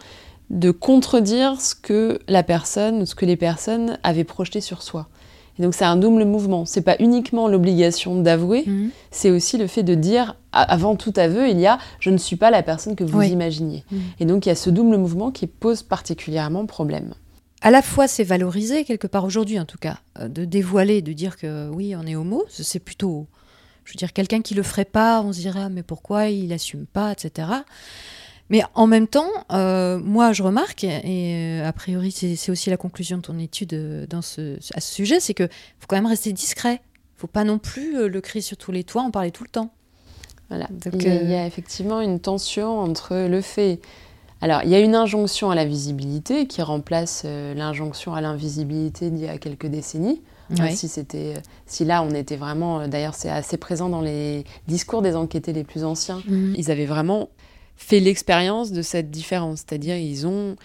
[0.50, 5.08] de contredire ce que la personne ce que les personnes avaient projeté sur soi.
[5.60, 6.66] Et donc c'est un double mouvement.
[6.66, 8.66] C'est pas uniquement l'obligation d'avouer,
[9.12, 12.36] c'est aussi le fait de dire, avant tout aveu, il y a je ne suis
[12.36, 13.30] pas la personne que vous Oui.
[13.30, 13.84] imaginiez.
[13.92, 14.02] Mhm.
[14.20, 17.14] Et donc il y a ce double mouvement qui pose particulièrement problème.
[17.62, 21.14] À la fois, c'est valorisé, quelque part aujourd'hui en tout cas, euh, de dévoiler, de
[21.14, 23.28] dire que oui, on est homo, c'est plutôt,
[23.86, 26.52] je veux dire, quelqu'un qui le ferait pas, on se dirait, ah, mais pourquoi il
[26.52, 27.48] assume pas, etc.
[28.50, 32.78] Mais en même temps, euh, moi, je remarque, et euh, a priori, c'est aussi la
[32.78, 35.48] conclusion de ton étude euh, dans ce, à ce sujet, c'est que
[35.80, 36.82] faut quand même rester discret.
[37.16, 39.72] faut pas non plus le crier sur tous les toits, en parler tout le temps.
[40.50, 40.68] Voilà.
[40.70, 43.80] Donc, il, y a, il y a effectivement une tension entre le fait.
[44.42, 49.10] Alors, il y a une injonction à la visibilité qui remplace euh, l'injonction à l'invisibilité
[49.10, 50.22] d'il y a quelques décennies.
[50.76, 51.34] Si, c'était,
[51.66, 52.88] si là, on était vraiment.
[52.88, 56.22] D'ailleurs, c'est assez présent dans les discours des enquêtés les plus anciens.
[56.28, 56.54] Mhm.
[56.56, 57.30] Ils avaient vraiment
[57.76, 59.60] fait l'expérience de cette différence.
[59.60, 60.56] C'est-à-dire, ils ont.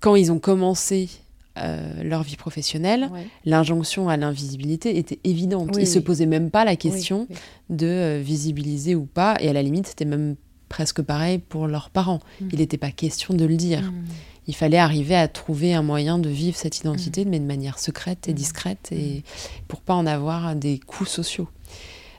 [0.00, 1.10] Quand ils ont commencé
[1.58, 3.26] euh, leur vie professionnelle, Ouais.
[3.44, 5.70] l'injonction à l'invisibilité était évidente.
[5.74, 6.04] Oui, ils se oui.
[6.04, 7.36] posaient même pas la question Oui,
[7.70, 9.36] de euh, visibiliser ou pas.
[9.40, 10.36] Et à la limite, c'était même
[10.70, 12.20] presque pareil pour leurs parents.
[12.40, 12.48] Mm.
[12.52, 13.82] Il n'était pas question de le dire.
[13.82, 14.04] Mhm.
[14.46, 18.26] Il fallait arriver à trouver un moyen de vivre cette identité, mais de manière secrète
[18.28, 19.22] et discrète, et
[19.68, 21.48] pour pas en avoir des coups sociaux.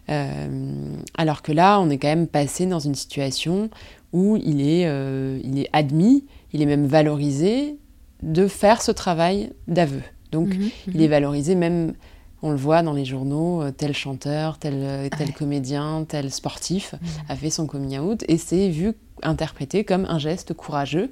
[0.10, 3.70] Euh, alors que là, on est quand même passé dans une situation
[4.14, 7.78] où il est, euh, il est admis, il est même valorisé
[8.24, 10.02] de faire ce travail d'aveu.
[10.32, 10.70] Donc, Mhm.
[10.94, 11.94] il est valorisé même,
[12.42, 15.34] on le voit dans les journaux, euh, tel chanteur, tel, euh, tel Ouais.
[15.34, 17.08] comédien, tel sportif Mhm.
[17.30, 18.94] a fait son coming out et c'est vu,
[19.24, 21.12] interprété comme un geste courageux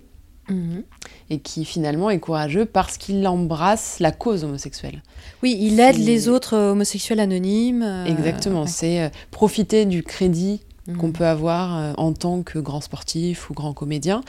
[1.30, 5.04] Et qui finalement est courageux parce qu'il embrasse la cause homosexuelle.
[5.43, 7.84] Oui, il aide les autres euh, homosexuels anonymes.
[7.84, 8.68] euh, Exactement, ouais.
[8.68, 10.97] c'est euh, profiter du crédit Mhm.
[10.97, 14.24] qu'on peut avoir euh, en tant que grand sportif ou grand comédien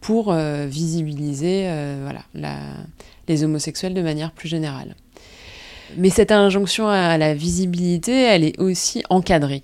[0.00, 1.68] pour visibiliser
[2.02, 2.60] voilà, la-
[3.28, 4.94] les homosexuels de manière plus générale.
[5.96, 9.62] Mais cette injonction à la visibilité, elle est aussi encadrée.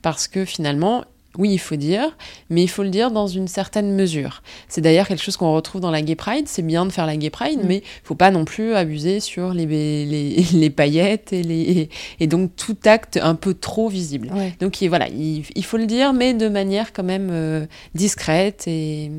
[0.00, 1.04] Parce que finalement,
[1.38, 2.16] oui, il faut dire,
[2.50, 4.42] mais il faut le dire dans une certaine mesure.
[4.68, 6.46] C'est d'ailleurs quelque chose qu'on retrouve dans la Gay Pride.
[6.46, 7.66] C'est bien de faire la Gay Pride, Mm.
[7.66, 11.88] mais il faut pas non plus abuser sur les, les, les paillettes et, les,
[12.20, 14.30] et donc tout acte un peu trop visible.
[14.34, 14.52] Ouais.
[14.60, 17.64] Donc il- voilà, il, il faut le dire, mais de manière quand même euh,
[17.94, 19.10] discrète et,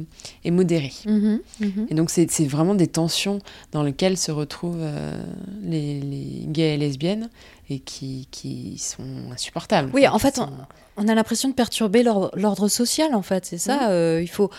[0.44, 0.94] et modérée.
[1.08, 1.88] Mhm, mhm.
[1.90, 3.40] Et donc c'est c'est vraiment des tensions
[3.72, 5.24] dans lesquelles se retrouvent euh,
[5.64, 7.30] les, les gays et lesbiennes
[7.70, 9.90] et qui, qui sont insupportables.
[9.94, 10.50] Oui, en fait, sont-
[10.98, 13.76] On a l'impression de perturber l'or- l'ordre social, en fait, c'est ça.
[13.76, 13.88] Mhm.
[13.90, 14.50] euh, il faut,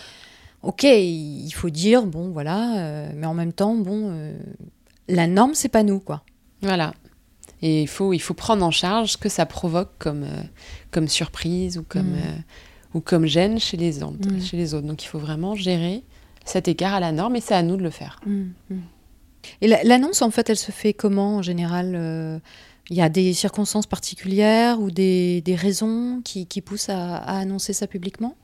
[0.63, 4.37] ok, il faut dire, bon, voilà, euh, mais en même temps, bon, euh,
[5.09, 6.23] la norme, c'est pas nous, quoi.
[6.63, 6.93] Voilà.
[7.63, 10.27] Et il faut, il faut prendre en charge ce que ça provoque comme,
[10.91, 12.17] comme surprise ou comme, Mm.
[12.17, 12.39] euh,
[12.95, 14.41] ou comme gêne chez les, autres, Mm.
[14.43, 14.87] chez les autres.
[14.87, 16.03] Donc il faut vraiment gérer
[16.45, 18.19] cet écart à la norme et c'est à nous de le faire.
[19.61, 21.95] Et la- l'annonce, en fait, elle se fait comment en général
[22.91, 27.73] Il y a des circonstances particulières ou des, des raisons qui, qui poussent à, annoncer
[27.73, 28.35] ça publiquement?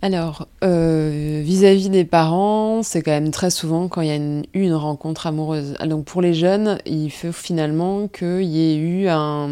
[0.00, 4.44] Alors, euh, vis-à-vis des parents, c'est quand même très souvent quand il y a une,
[4.54, 5.74] une, rencontre amoureuse.
[5.84, 9.48] Donc pour les jeunes, il faut finalement qu'il y ait eu un,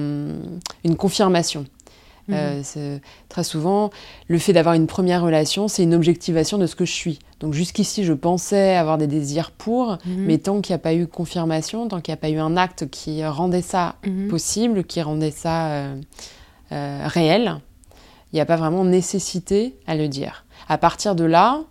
[0.84, 1.66] une confirmation.
[2.28, 2.34] Mmh.
[2.34, 2.98] Euh,
[3.28, 3.90] très souvent,
[4.28, 7.18] le fait d'avoir une première relation, c'est une objectivation de ce que je suis.
[7.40, 9.98] Donc jusqu'ici, je pensais avoir des désirs pour, mmh.
[10.18, 12.56] mais tant qu'il n'y a pas eu confirmation, tant qu'il n'y a pas eu un
[12.56, 14.28] acte qui rendait ça mmh.
[14.28, 16.00] possible, qui rendait ça euh,
[16.72, 17.60] euh, réel,
[18.32, 20.44] il n'y a pas vraiment nécessité à le dire.
[20.68, 21.62] À partir de là,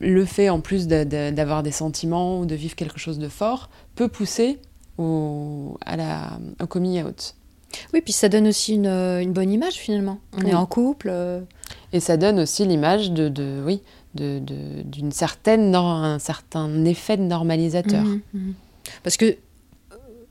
[0.00, 4.08] le fait en plus d'avoir des sentiments ou de vivre quelque chose de fort peut
[4.08, 4.58] pousser
[4.98, 7.34] au, à la, au coming out.
[7.94, 10.18] Oui, puis ça donne aussi une, une bonne image finalement.
[10.36, 10.50] On oui.
[10.50, 11.08] est en couple.
[11.10, 11.40] Euh...
[11.92, 13.82] Et ça donne aussi l'image de, de, oui,
[14.14, 18.02] d'une de, d'une certaine, un certain effet de normalisateur.
[18.02, 18.52] Mmh, mmh.
[19.02, 19.36] Parce que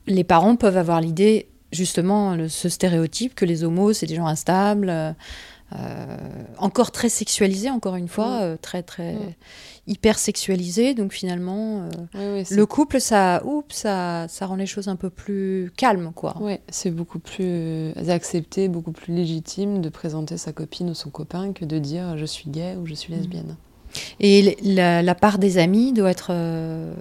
[0.06, 4.26] les parents peuvent avoir l'idée, justement, le, ce stéréotype que les homos, c'est des gens
[4.26, 5.14] instables.
[5.72, 6.16] Euh,
[6.58, 9.34] encore très sexualisés, encore une fois, euh, très très mmh.
[9.86, 10.94] hyper sexualisés.
[10.94, 14.96] Donc finalement, euh, oui, oui, le couple, ça, oups, ça, ça rend les choses un
[14.96, 16.36] peu plus calmes, quoi.
[16.40, 21.52] Oui, c'est beaucoup plus accepté, beaucoup plus légitime de présenter sa copine ou son copain
[21.52, 23.56] que de dire je suis gay ou je suis lesbienne.
[24.20, 26.92] Et la, la, part des amis doit être euh,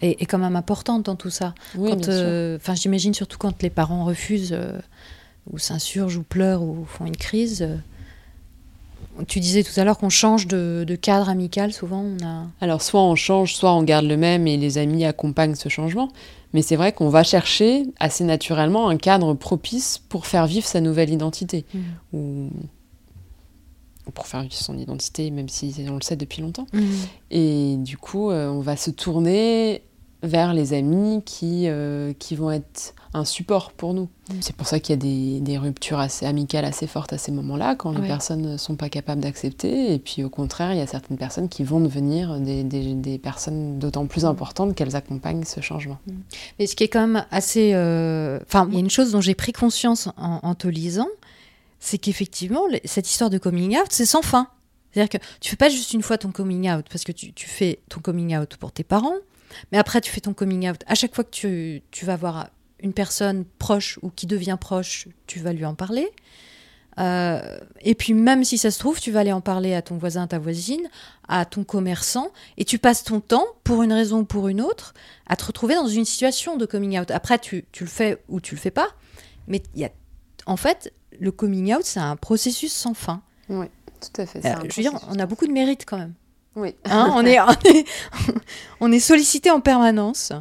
[0.00, 1.54] est, est, quand même importante dans tout ça.
[1.76, 4.78] Oui, euh, j'imagine surtout quand les parents refusent euh,
[5.50, 7.66] ou s'insurgent ou pleurent ou font une crise.
[9.28, 12.46] Tu disais tout à l'heure qu'on change de, de, cadre amical, souvent on a...
[12.60, 16.10] Alors soit on change, soit on garde le même et les amis accompagnent ce changement.
[16.52, 20.80] Mais c'est vrai qu'on va chercher assez naturellement un cadre propice pour faire vivre sa
[20.80, 21.64] nouvelle identité.
[21.74, 21.78] Mmh.
[22.12, 22.50] Ou
[24.12, 26.66] pour faire vivre son identité, même si on le sait depuis longtemps.
[26.72, 26.82] Mmh.
[27.30, 29.82] Et du coup, euh, on va se tourner
[30.24, 34.08] vers les amis qui, euh, qui vont être un support pour nous.
[34.28, 34.34] Mmh.
[34.40, 37.30] C'est pour ça qu'il y a des, des, ruptures assez amicales assez fortes à ces
[37.30, 38.08] moments-là, quand les Ouais.
[38.08, 39.94] personnes ne sont pas capables d'accepter.
[39.94, 43.18] Et puis au contraire, il y a certaines personnes qui vont devenir des, des, des
[43.18, 45.98] personnes d'autant plus importantes qu'elles accompagnent ce changement.
[46.58, 47.72] Mais ce qui est quand même assez...
[47.74, 51.08] euh, Enfin, il y a une chose dont j'ai pris conscience en, en te lisant,
[51.78, 54.48] c'est qu'effectivement, cette histoire de coming out, c'est sans fin.
[54.92, 57.46] C'est-à-dire que tu fais pas juste une fois ton coming out, parce que tu, tu,
[57.48, 59.16] fais ton coming out pour tes parents,
[59.72, 60.80] mais après tu fais ton coming out.
[60.86, 62.48] À chaque fois que tu, tu vas voir
[62.80, 66.10] une personne proche ou qui devient proche, tu vas lui en parler.
[66.98, 69.96] Euh, et puis même si ça se trouve, tu vas aller en parler à ton
[69.96, 70.88] voisin, ta voisine,
[71.28, 74.94] à ton commerçant, et tu passes ton temps, pour une raison ou pour une autre,
[75.26, 77.10] à te retrouver dans une situation de coming out.
[77.10, 78.88] Après, tu, tu le fais ou tu le fais pas,
[79.48, 79.90] mais y a,
[80.46, 83.22] en fait, le coming out, c'est un processus sans fin.
[83.48, 83.66] Oui,
[84.00, 84.44] tout à fait.
[84.44, 86.14] Euh, je veux dire, on a beaucoup de mérite quand même.
[86.56, 86.74] Oui.
[86.84, 87.84] Hein, on, est, on, est,
[88.80, 90.32] on est sollicité en permanence.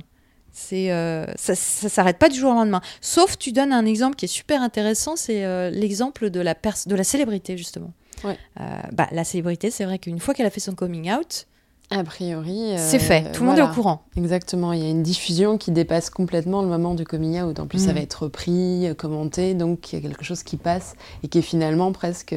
[0.56, 2.82] C'est, euh, ça ne s'arrête pas du jour au lendemain.
[3.02, 6.96] Sauf, tu donnes un exemple qui est super intéressant, c'est euh, l'exemple de la, de
[6.96, 7.92] la célébrité, justement.
[8.24, 8.38] Ouais.
[8.62, 11.48] Euh, bah, la célébrité, c'est vrai qu'une fois qu'elle a fait son coming out,
[11.90, 13.32] a priori, c'est fait.
[13.34, 13.52] Tout le voilà.
[13.52, 14.06] monde est au courant.
[14.16, 14.74] Exactement.
[14.74, 17.60] Il y a une diffusion qui dépasse complètement le moment du coming out.
[17.60, 17.86] En plus, mmh.
[17.86, 21.40] ça va être repris, commenté, donc il y a quelque chose qui passe et qui
[21.40, 22.34] est finalement presque.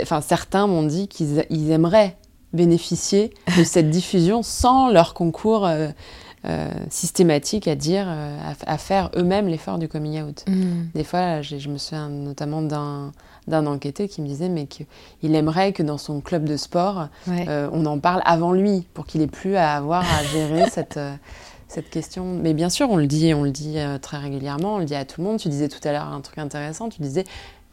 [0.00, 2.16] Enfin, certains m'ont dit qu'ils aimeraient
[2.52, 5.88] bénéficier de cette diffusion sans leur concours euh,
[6.46, 10.44] euh, systématique à dire, euh, à, à faire eux-mêmes l'effort du coming out.
[10.48, 10.88] Mm.
[10.94, 13.12] Des fois, je me souviens notamment d'un
[13.48, 17.46] d'un enquêté qui me disait mais qu'il aimerait que dans son club de sport, ouais.
[17.72, 21.00] on en parle avant lui pour qu'il ait plus à avoir à gérer cette
[21.66, 22.26] cette question.
[22.26, 25.04] Mais bien sûr, on le dit, on le dit très régulièrement, on le dit à
[25.04, 25.38] tout le monde.
[25.38, 26.90] Tu disais tout à l'heure un truc intéressant.
[26.90, 27.24] Tu disais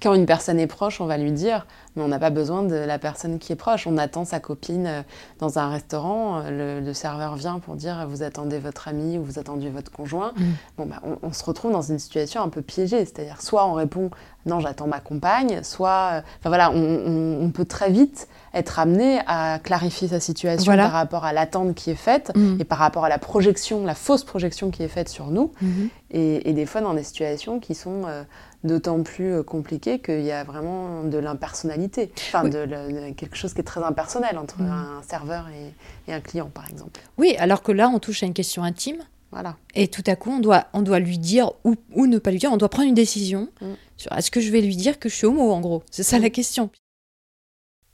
[0.01, 2.75] quand une personne est proche, on va lui dire, mais on n'a pas besoin de
[2.75, 3.87] la personne qui est proche.
[3.87, 5.03] On attend sa copine
[5.39, 9.39] dans un restaurant, le, le serveur vient pour dire, vous attendez votre ami ou vous
[9.39, 10.33] attendez votre conjoint.
[10.35, 10.43] Mm.
[10.77, 13.73] Bon, bah, on, on, se retrouve dans une situation un peu piégée, c'est-à-dire soit on
[13.73, 14.11] répond,
[14.45, 19.19] non, j'attends ma compagne, soit, enfin voilà, on, on, on, peut très vite être amené
[19.25, 20.83] à clarifier sa situation voilà.
[20.83, 22.61] par rapport à l'attente qui est faite mm.
[22.61, 25.51] et par rapport à la projection, la fausse projection qui est faite sur nous.
[25.61, 25.89] Mm -hmm.
[26.11, 28.23] et, et, des fois dans des situations qui sont euh,
[28.63, 32.49] d'autant plus compliqué qu'il y a vraiment de l'impersonnalité, enfin oui.
[32.49, 34.71] de, de, quelque chose qui est très impersonnel entre mmh.
[34.71, 35.73] un serveur et,
[36.09, 36.99] et, un client, par exemple.
[37.17, 39.03] Oui, alors que là, on touche à une question intime.
[39.31, 39.57] Voilà.
[39.75, 42.39] Et tout à coup, on doit, on doit lui dire ou, ou ne pas lui
[42.39, 43.65] dire, on doit prendre une décision mmh.
[43.97, 45.83] sur est-ce que je vais lui dire que je suis homo, en gros?
[45.91, 46.23] C'est ça mmh.
[46.23, 46.69] la question.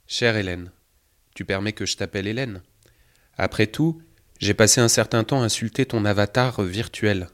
[0.06, 0.70] Chère Hélène,
[1.34, 2.62] tu permets que je t'appelle Hélène.
[3.36, 4.00] Après tout,
[4.38, 7.28] j'ai passé un certain temps à insulter ton avatar virtuel.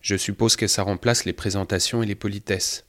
[0.00, 2.86] Je suppose que ça remplace les présentations et les politesses.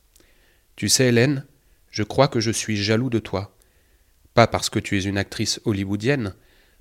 [0.76, 1.46] Tu sais, Hélène,
[1.90, 3.56] je crois que je suis jaloux de toi.
[4.34, 6.34] Pas parce que tu es une actrice hollywoodienne,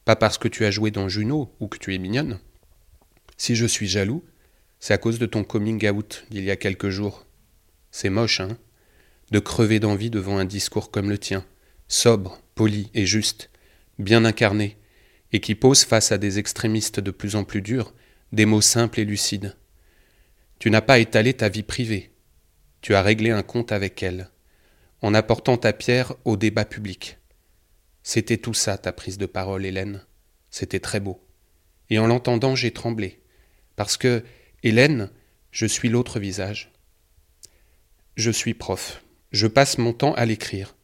[0.05, 2.39] pas parce que tu as joué dans Juno ou que tu es mignonne.
[3.37, 4.25] Si je suis jaloux,
[4.79, 7.27] c'est à cause de ton coming out d'il y a quelques jours.
[7.91, 8.57] C'est moche, hein?
[9.31, 11.45] De crever d'envie devant un discours comme le tien,
[11.89, 13.51] sobre, poli et juste,
[13.99, 14.77] bien incarné,
[15.33, 17.93] et qui pose face à des extrémistes de plus en plus durs
[18.33, 19.57] des mots simples et lucides.
[20.61, 22.13] Tu n'as pas étalé ta vie privée,
[22.83, 24.29] tu as réglé un compte avec elle,
[25.01, 27.17] en apportant ta pierre au débat public.
[28.03, 30.05] C'était tout ça ta prise de parole, Hélène.
[30.51, 31.27] C'était très beau.
[31.89, 33.23] Et en l'entendant, j'ai tremblé,
[33.75, 34.23] parce que,
[34.63, 35.09] Hélène,
[35.51, 36.71] je suis l'autre visage.
[38.17, 39.03] Je suis prof.
[39.33, 40.77] Je passe mon temps à l'écrire.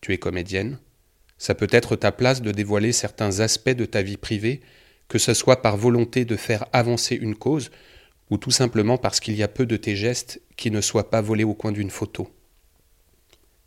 [0.00, 0.80] Tu es comédienne.
[1.38, 4.60] Ça peut être ta place de dévoiler certains aspects de ta vie privée,
[5.06, 7.70] que ce soit par volonté de faire avancer une cause,
[8.30, 11.20] ou tout simplement parce qu'il y a peu de tes gestes qui ne soient pas
[11.20, 12.30] volés au coin d'une photo.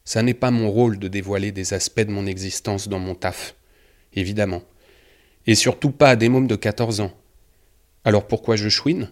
[0.06, 3.56] Ça n'est pas mon rôle de dévoiler des aspects de mon existence dans mon taf,
[4.14, 4.64] évidemment.
[5.48, 7.14] Et surtout pas à des mômes de 14 ans.
[8.06, 9.12] Alors pourquoi je chouine?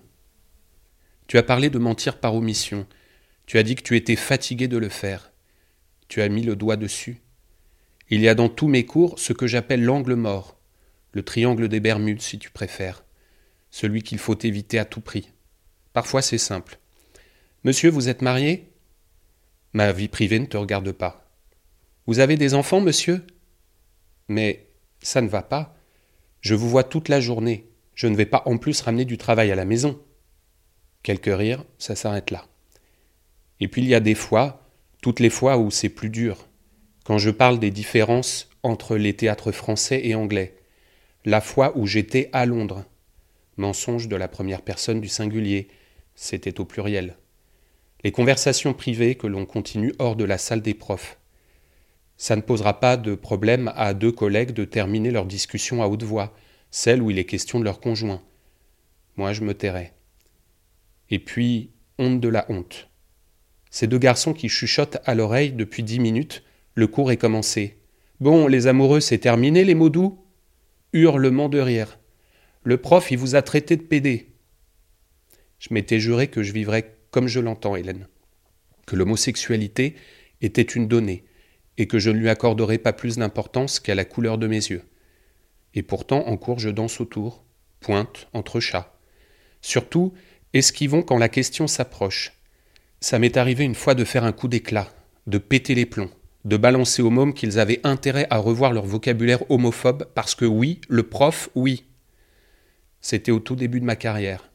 [1.27, 2.85] Tu as parlé de mentir par omission.
[3.45, 5.31] Tu as dit que tu étais fatigué de le faire.
[6.07, 7.21] Tu as mis le doigt dessus.
[8.09, 10.57] Il y a dans tous mes cours ce que j'appelle l'angle mort,
[11.13, 13.05] le triangle des Bermudes si tu préfères,
[13.69, 15.31] celui qu'il faut éviter à tout prix.
[15.93, 16.79] Parfois c'est simple.
[17.63, 18.71] Monsieur, vous êtes marié?
[19.73, 21.29] Ma vie privée ne te regarde pas.
[22.07, 23.25] Vous avez des enfants, monsieur?
[24.27, 24.67] Mais
[25.01, 25.75] ça ne va pas.
[26.41, 27.69] Je vous vois toute la journée.
[27.93, 30.01] Je ne vais pas en plus ramener du travail à la maison.
[31.03, 32.47] Quelques rires, ça s'arrête là.
[33.59, 34.67] Et puis il y a des fois,
[35.01, 36.47] toutes les fois où c'est plus dur,
[37.05, 40.55] quand je parle des différences entre les théâtres français et anglais,
[41.25, 42.85] la fois où j'étais à Londres,
[43.57, 45.67] mensonge de la première personne du singulier,
[46.21, 47.17] c'était au pluriel,
[48.03, 51.17] les conversations privées que l'on continue hors de la salle des profs.
[52.15, 56.03] Ça ne posera pas de problème à deux collègues de terminer leur discussion à haute
[56.03, 56.31] voix,
[56.69, 58.21] celle où il est question de leur conjoint.
[59.17, 59.93] Moi, je me tairai.
[61.09, 62.91] Et puis, honte de la honte.
[63.71, 66.43] Ces deux garçons qui chuchotent à l'oreille depuis dix minutes
[66.75, 67.79] le cours est commencé.
[68.19, 70.23] Bon, les amoureux, c'est terminé, les mots doux?
[70.93, 71.97] Hurlement de rire.
[72.63, 74.30] Le prof, il vous a traité de pédé.
[75.61, 78.07] Je m'étais juré que je vivrais comme je l'entends, Hélène.
[78.87, 79.95] Que l'homosexualité
[80.41, 81.23] était une donnée,
[81.77, 84.81] et que je ne lui accorderais pas plus d'importance qu'à la couleur de mes yeux.
[85.75, 87.43] Et pourtant, en cours, je danse autour,
[87.79, 88.97] pointe, entre chats.
[89.61, 90.13] Surtout,
[90.53, 92.33] esquivons quand la question s'approche.
[92.99, 94.91] Ça m'est arrivé une fois de faire un coup d'éclat,
[95.27, 96.11] de péter les plombs
[96.43, 100.81] de balancer aux mômes qu'ils avaient intérêt à revoir leur vocabulaire homophobe parce que oui,
[100.89, 101.85] le prof, oui.
[102.99, 104.50] C'était au tout début de ma carrière.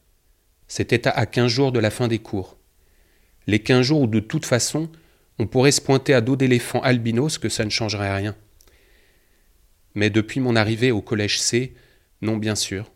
[0.67, 2.57] C'était à 15 jours de la fin des cours.
[3.47, 4.89] Les 15 jours où de toute façon,
[5.39, 8.35] on pourrait se pointer à dos d'éléphant albinos que ça ne changerait rien.
[9.95, 11.73] Mais depuis mon arrivée au collège C,
[12.21, 12.91] non bien sûr.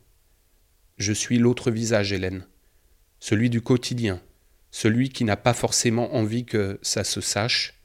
[0.97, 2.45] Je suis l'autre visage, Hélène.
[3.19, 4.21] Celui du quotidien,
[4.71, 7.81] celui qui n'a pas forcément envie que ça se sache,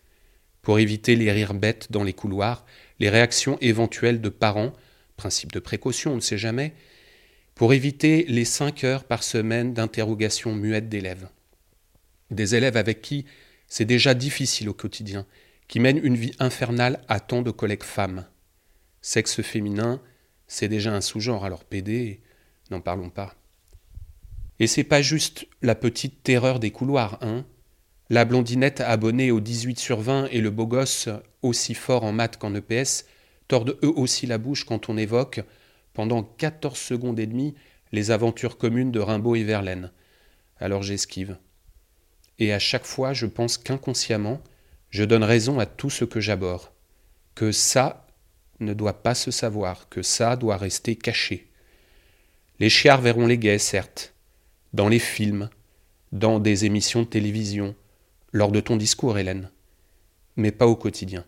[0.63, 2.67] pour éviter les rires bêtes dans les couloirs,
[2.99, 4.73] les réactions éventuelles de parents,
[5.17, 6.75] principe de précaution, on ne sait jamais,
[7.57, 11.29] pour éviter les cinq heures par semaine d'interrogation muette d'élèves.
[12.31, 13.25] Des élèves avec qui
[13.67, 15.27] c'est déjà difficile au quotidien,
[15.67, 18.27] qui mènent une vie infernale à tant de collègues femmes.
[19.01, 20.01] Sexe féminin,
[20.47, 22.21] c'est déjà un sous-genre, alors PD,
[22.71, 23.35] n'en parlons pas.
[24.61, 27.45] Et c'est pas juste la petite terreur des couloirs, hein.
[28.09, 31.09] La blondinette abonnée au 18 sur 20 et le beau gosse
[31.43, 33.05] aussi fort en maths qu'en EPS
[33.49, 35.41] tordent eux aussi la bouche quand on évoque,
[35.97, 37.55] pendant 14 secondes et demie,
[37.91, 39.91] les aventures communes de Rimbaud et Verlaine.
[40.59, 41.39] Alors j'esquive.
[42.39, 44.43] Et à chaque fois, je pense qu'inconsciemment,
[44.91, 46.69] je donne raison à tout ce que j'aborde.
[47.35, 48.07] Que ça
[48.61, 51.49] ne doit pas se savoir, que ça doit rester caché.
[52.61, 54.13] Les chiards verront les gays, certes,
[54.75, 55.49] dans les films,
[56.13, 57.75] dans des émissions de télévision,
[58.33, 59.51] lors de ton discours, Hélène,
[60.37, 61.25] mais pas au quotidien.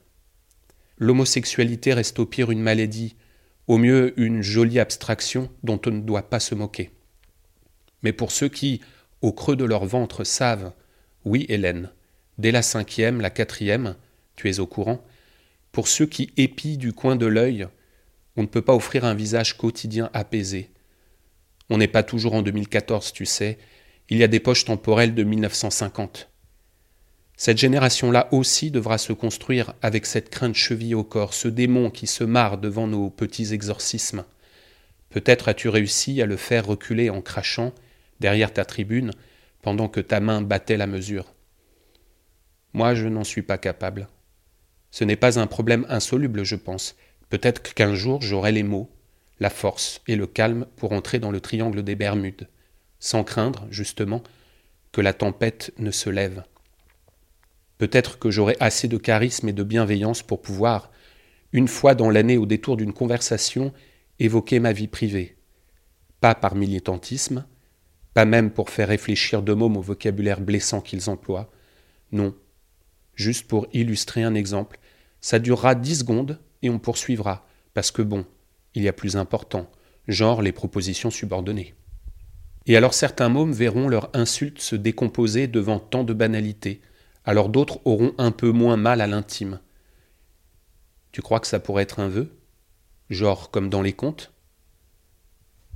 [0.98, 3.16] L'homosexualité reste au pire une maladie,
[3.68, 6.90] au mieux une jolie abstraction dont on ne doit pas se moquer.
[8.02, 8.80] Mais pour ceux qui,
[9.20, 10.72] au creux de leur ventre, savent,
[11.24, 11.90] oui, Hélène,
[12.38, 13.96] dès la cinquième, la quatrième,
[14.36, 15.04] tu es au courant,
[15.70, 17.68] pour ceux qui épient du coin de l'œil,
[18.36, 20.70] on ne peut pas offrir un visage quotidien apaisé.
[21.68, 23.58] On n'est pas toujours en 2014, tu sais,
[24.08, 26.30] il y a des poches temporelles de 1950.
[27.40, 32.08] Cette génération-là aussi devra se construire avec cette crainte cheville au corps, ce démon qui
[32.08, 34.24] se marre devant nos petits exorcismes.
[35.10, 37.72] Peut-être as-tu réussi à le faire reculer en crachant
[38.18, 39.12] derrière ta tribune
[39.62, 41.32] pendant que ta main battait la mesure.
[42.72, 44.08] Moi, je n'en suis pas capable.
[44.90, 46.96] Ce n'est pas un problème insoluble, je pense.
[47.28, 48.90] Peut-être qu'un jour j'aurai les mots,
[49.38, 52.48] la force et le calme pour entrer dans le triangle des Bermudes,
[52.98, 54.24] sans craindre, justement,
[54.90, 56.42] que la tempête ne se lève.
[57.78, 60.90] Peut-être que j'aurai assez de charisme et de bienveillance pour pouvoir,
[61.52, 63.72] une fois dans l'année au détour d'une conversation,
[64.18, 65.36] évoquer ma vie privée.
[66.20, 67.46] Pas par militantisme,
[68.14, 71.50] pas même pour faire réfléchir deux mômes au vocabulaire blessant qu'ils emploient.
[72.10, 72.34] Non.
[73.14, 74.78] Juste pour illustrer un exemple.
[75.20, 77.46] Ça durera dix secondes et on poursuivra.
[77.74, 78.26] Parce que bon,
[78.74, 79.70] il y a plus important,
[80.08, 81.74] genre les propositions subordonnées.
[82.66, 86.80] Et alors certains mômes verront leur insulte se décomposer devant tant de banalités,
[87.28, 89.60] alors d'autres auront un peu moins mal à l'intime.
[91.12, 92.34] Tu crois que ça pourrait être un vœu?
[93.10, 94.32] Genre comme dans les contes?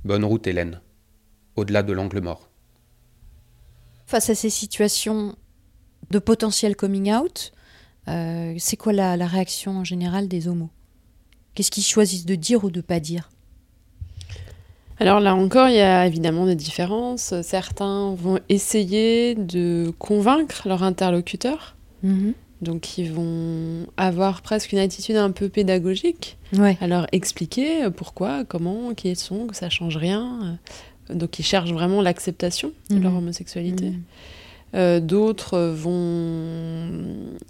[0.03, 0.81] Bonne route, Hélène,
[1.55, 2.49] au-delà de l'angle mort.
[4.07, 5.35] Face à ces situations
[6.09, 7.53] de potentiel coming out,
[8.07, 10.71] euh, c'est quoi la, la réaction en général des homos?
[11.53, 13.29] Qu'est-ce qu'ils choisissent de dire ou de pas dire?
[15.03, 17.33] Alors là encore, il y a évidemment des différences.
[17.41, 21.75] Certains vont essayer de convaincre leur interlocuteur.
[22.03, 22.33] Mhm.
[22.61, 26.77] Donc ils vont avoir presque une attitude un peu pédagogique, Ouais.
[26.79, 30.57] à leur expliquer pourquoi, comment, qui ils sont, que ça change rien.
[31.09, 33.17] Donc ils cherchent vraiment l'acceptation de leur Mhm.
[33.17, 33.89] homosexualité.
[33.89, 34.01] Mhm.
[34.75, 36.87] Euh, D'autres vont...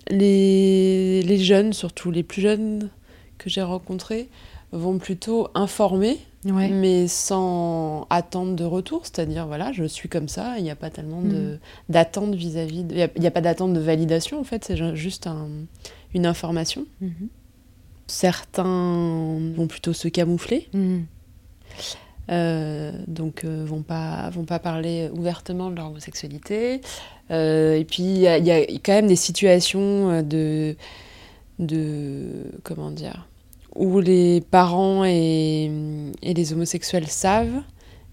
[0.09, 1.21] Les...
[1.21, 2.89] les jeunes, surtout les plus jeunes
[3.37, 4.27] que j'ai rencontrés,
[4.71, 6.69] vont plutôt informer, Ouais.
[6.69, 9.01] mais sans attente de retour.
[9.03, 11.57] C'est-à-dire, voilà, je suis comme ça, il n'y a pas tellement de-
[11.89, 12.83] d'attente vis-à-vis...
[12.83, 15.47] de- Il n'y a, pas d'attente de validation, en fait, c'est ju- juste un-
[16.13, 16.85] une information.
[17.01, 17.29] Mhm.
[18.07, 21.05] Certains vont plutôt se camoufler, Mhm.
[22.29, 26.81] euh, donc euh, vont pas vont pas parler ouvertement de leur homosexualité.
[27.31, 30.75] Euh, et puis il y, y a quand même des situations euh, de
[31.59, 33.27] de comment dire
[33.75, 35.71] où les parents et,
[36.21, 37.61] et les homosexuels savent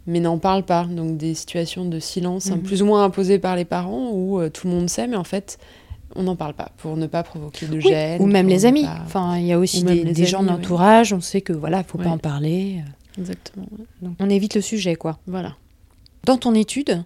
[0.07, 0.85] mais n'en parlent pas.
[0.85, 2.63] Donc des situations de silence hein, Mhm.
[2.63, 5.25] plus ou moins imposées par les parents où euh, tout le monde sait mais en
[5.25, 5.59] fait
[6.17, 8.21] on n'en parle pas pour ne pas provoquer de Oui, gêne.
[8.21, 8.83] Ou même les amis.
[8.85, 10.57] pas- Enfin, il y a aussi des, gens amis, oui.
[10.57, 11.13] d'entourage.
[11.13, 12.05] On sait que voilà, faut Ouais.
[12.05, 12.81] pas en parler.
[13.17, 13.67] Exactement.
[13.79, 13.85] ouais.
[14.03, 15.21] Donc, on évite le sujet, quoi.
[15.29, 15.55] Voilà.
[16.25, 17.05] Dans ton étude,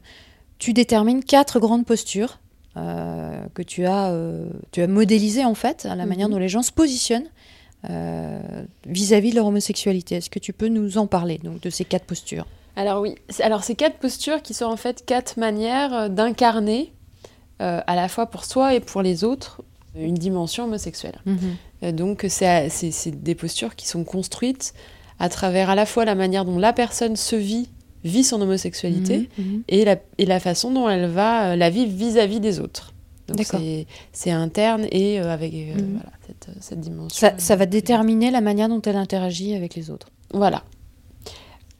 [0.59, 2.38] tu détermines quatre grandes postures
[2.78, 6.09] euh, que tu as, euh, tu as modélisées en fait, à la Mhm.
[6.09, 7.28] manière dont les gens se positionnent
[7.91, 8.39] euh,
[8.87, 10.16] vis-à-vis de leur homosexualité.
[10.16, 12.47] Est-ce que tu peux nous en parler donc de ces quatre postures?
[12.76, 16.93] Alors oui, alors ces quatre postures qui sont en fait quatre manières euh, d'incarner
[17.62, 19.62] euh, à la fois pour soi et pour les autres
[19.97, 21.20] une dimension homosexuelle.
[21.85, 22.68] Euh, donc c'est
[23.22, 24.74] des postures qui sont construites
[25.20, 27.68] à travers à la fois la manière dont la personne se vit,
[28.03, 29.62] vit son homosexualité, Mhm.
[29.68, 32.93] et, la, et la façon dont elle va la vivre vis-à-vis des autres.
[33.28, 33.40] Donc
[34.12, 35.92] c'est- interne et euh, avec euh, Mhm.
[35.94, 37.16] voilà, cette, cette dimension.
[37.28, 40.08] Ça, ça va euh, déterminer la manière dont elle interagit avec les autres.
[40.32, 40.62] Voilà.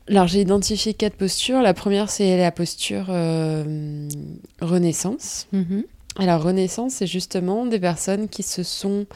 [0.09, 1.61] Alors j'ai identifié quatre postures.
[1.63, 4.09] La première c'est la posture euh,
[4.61, 5.47] Renaissance.
[6.17, 9.07] Alors Renaissance c'est justement des personnes qui se sont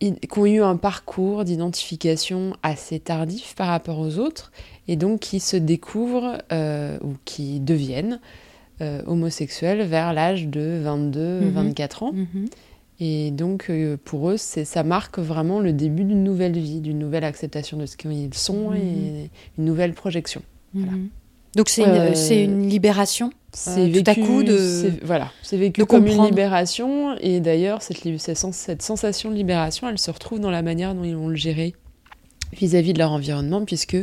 [0.00, 4.50] qui ont eu un parcours d'identification assez tardif par rapport aux autres
[4.88, 8.18] et donc qui se découvrent euh, ou qui deviennent
[8.80, 12.14] euh, homosexuels vers l'âge de 22-24 ans.
[13.02, 16.98] Et donc, euh, pour eux, c'est, ça marque vraiment le début d'une nouvelle vie, d'une
[16.98, 18.76] nouvelle acceptation de ce qu'ils sont Mhm.
[18.76, 20.42] et une nouvelle projection.
[20.74, 20.92] Voilà.
[21.56, 23.30] Donc c'est une, Euh, c'est une libération.
[23.52, 27.16] C'est tout à coup de- voilà, c'est vécu comme une libération.
[27.20, 28.06] Et d'ailleurs, cette,
[28.52, 31.74] cette sensation de libération, elle se retrouve dans la manière dont ils vont le gérer
[32.52, 33.96] vis-à-vis de leur environnement, puisque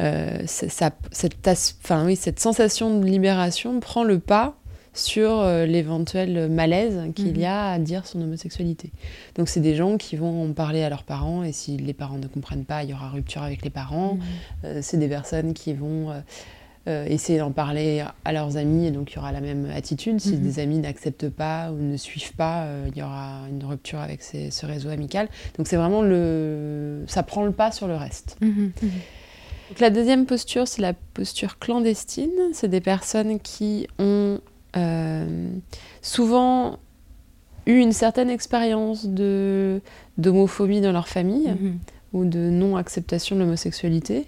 [0.00, 4.56] euh, ça, cette, as- enfin, oui, cette sensation de libération prend le pas
[4.92, 7.40] sur euh, l'éventuel malaise qu'il Mhm.
[7.40, 8.90] y a à dire son homosexualité.
[9.34, 12.16] Donc c'est des gens qui vont en parler à leurs parents et si les parents
[12.16, 14.18] ne comprennent pas, il y aura rupture avec les parents.
[14.64, 16.12] Euh, c'est des personnes qui vont
[16.88, 20.18] euh, essayer d'en parler à leurs amis et donc il y aura la même attitude.
[20.20, 20.40] Si Mhm.
[20.40, 24.22] des amis n'acceptent pas ou ne suivent pas, euh, il y aura une rupture avec
[24.22, 25.28] ces- ce réseau amical.
[25.58, 27.04] Donc c'est vraiment le...
[27.06, 28.36] ça prend le pas sur le reste.
[28.40, 28.72] Mhm.
[29.68, 32.30] Donc, la deuxième posture, c'est la posture clandestine.
[32.52, 34.38] C'est des personnes qui ont
[34.76, 35.48] euh,
[36.02, 36.78] souvent
[37.66, 39.80] eu une certaine expérience de
[40.18, 41.78] d'homophobie dans leur famille Mhm.
[42.12, 44.26] ou de non-acceptation de l'homosexualité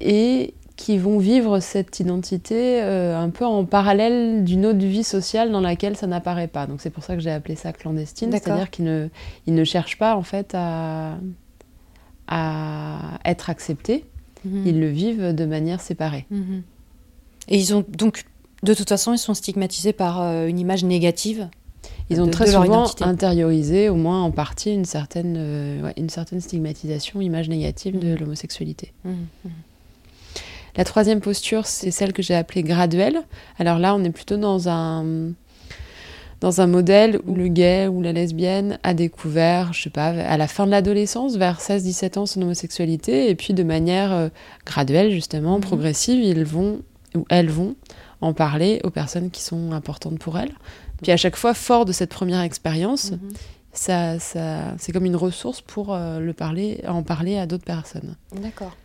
[0.00, 5.50] et qui vont vivre cette identité euh, un peu en parallèle d'une autre vie sociale
[5.52, 6.66] dans laquelle ça n'apparaît pas.
[6.66, 9.08] Donc c'est pour ça que j'ai appelé ça clandestine, c'est-à-dire qu'ils ne,
[9.46, 11.16] ils ne cherchent pas en fait à,
[12.26, 14.04] à être acceptés,
[14.44, 14.66] Mhm.
[14.66, 16.26] ils le vivent de manière séparée.
[16.30, 16.62] Mhm.
[17.48, 18.24] Et ils ont donc,
[18.62, 21.48] de toute façon, ils sont stigmatisés par euh, une image négative.
[22.10, 26.40] Ils ont très souvent intériorisé, au moins en partie, une certaine, euh, ouais, une certaine
[26.40, 28.16] stigmatisation, image négative de Mhm.
[28.20, 28.92] l'homosexualité.
[30.76, 33.20] La troisième posture, c'est celle que j'ai appelée graduelle.
[33.58, 35.30] Alors là, on est plutôt dans un,
[36.40, 40.36] dans un modèle où le gay ou la lesbienne a découvert, je sais pas, à
[40.36, 44.28] la fin de l'adolescence, vers 16-17 ans, son homosexualité, et puis de manière euh,
[44.66, 45.60] graduelle, justement, Mhm.
[45.62, 46.80] progressive, ils vont,
[47.16, 47.76] ou elles vont,
[48.20, 50.52] en parler aux personnes qui sont importantes pour elles.
[51.02, 53.18] Puis à chaque fois, fort de cette première expérience, Mhm.
[53.72, 58.16] ça, ça, c'est comme une ressource pour euh, le parler, en parler à d'autres personnes.
[58.40, 58.76] D'accord.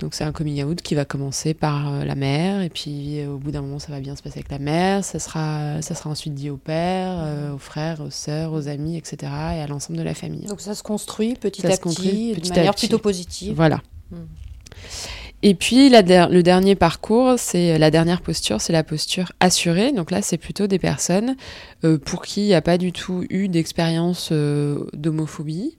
[0.00, 3.28] Donc c'est un coming out qui va commencer par euh, la mère, et puis euh,
[3.34, 5.94] au bout d'un moment ça va bien se passer avec la mère, ça sera, ça
[5.94, 9.16] sera ensuite dit au père, euh, aux frères, aux sœurs, aux amis, etc.
[9.56, 10.46] et à l'ensemble de la famille.
[10.46, 13.54] Donc ça se construit petit Ça à petit, petit de à manière plutôt positive.
[13.54, 13.82] Voilà.
[14.10, 14.16] Mm.
[15.42, 19.90] Et puis la der- le dernier parcours, c'est la dernière posture, c'est la posture assurée.
[19.92, 21.34] Donc là, c'est plutôt des personnes
[21.84, 25.76] euh, pour qui il n'y a pas du tout eu d'expérience euh, d'homophobie,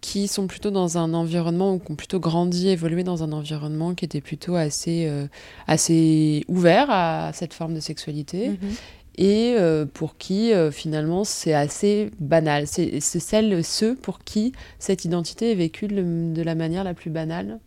[0.00, 3.94] qui sont plutôt dans un environnement ou qui ont plutôt grandi, évolué dans un environnement
[3.94, 5.26] qui était plutôt assez, euh,
[5.66, 8.50] assez ouvert à cette forme de sexualité.
[8.50, 8.58] Mhm.
[9.20, 12.68] Et euh, pour qui euh, finalement c'est assez banal.
[12.68, 16.94] C'est c'est celles, ceux pour qui cette identité est vécue de, de la manière la
[16.94, 17.58] plus banale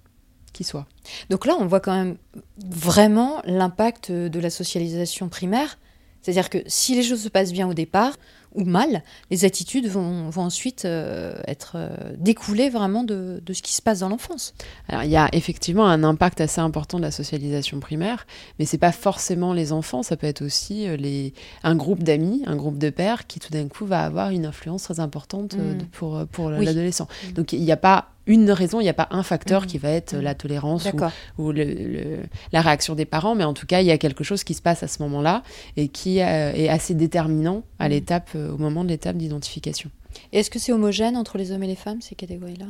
[0.54, 0.86] qui soit.
[1.30, 2.18] Donc là, on voit quand même
[2.58, 5.78] vraiment l'impact de la socialisation primaire.
[6.22, 8.14] C'est-à-dire que si les choses se passent bien au départ
[8.54, 13.62] ou mal, les attitudes vont, vont ensuite euh, être euh, découlées vraiment de, de ce
[13.62, 14.54] qui se passe dans l'enfance.
[14.90, 18.28] Alors il y a effectivement un impact assez important de la socialisation primaire,
[18.60, 21.34] mais c'est pas forcément les enfants, ça peut être aussi euh, les,
[21.64, 24.84] un groupe d'amis, un groupe de pères qui tout d'un coup va avoir une influence
[24.84, 25.78] très importante Mm.
[25.78, 26.66] de- pour, pour Oui.
[26.66, 27.08] l'adolescent.
[27.30, 27.34] Mm.
[27.34, 29.90] Donc il n'y a pas une raison, il n'y a pas un facteur qui va
[29.90, 31.12] être euh, la tolérance ou, D'accord.
[31.38, 32.20] ou le- le-
[32.52, 34.62] la réaction des parents, mais en tout cas, il y a quelque chose qui se
[34.62, 35.44] passe à ce moment-là
[35.78, 37.92] et qui euh, est assez déterminant à Mm.
[37.92, 39.90] l'étape, euh, au moment de l'étape d'identification.
[40.34, 42.66] Est-ce que c'est homogène entre les hommes et les femmes, ces catégories-là?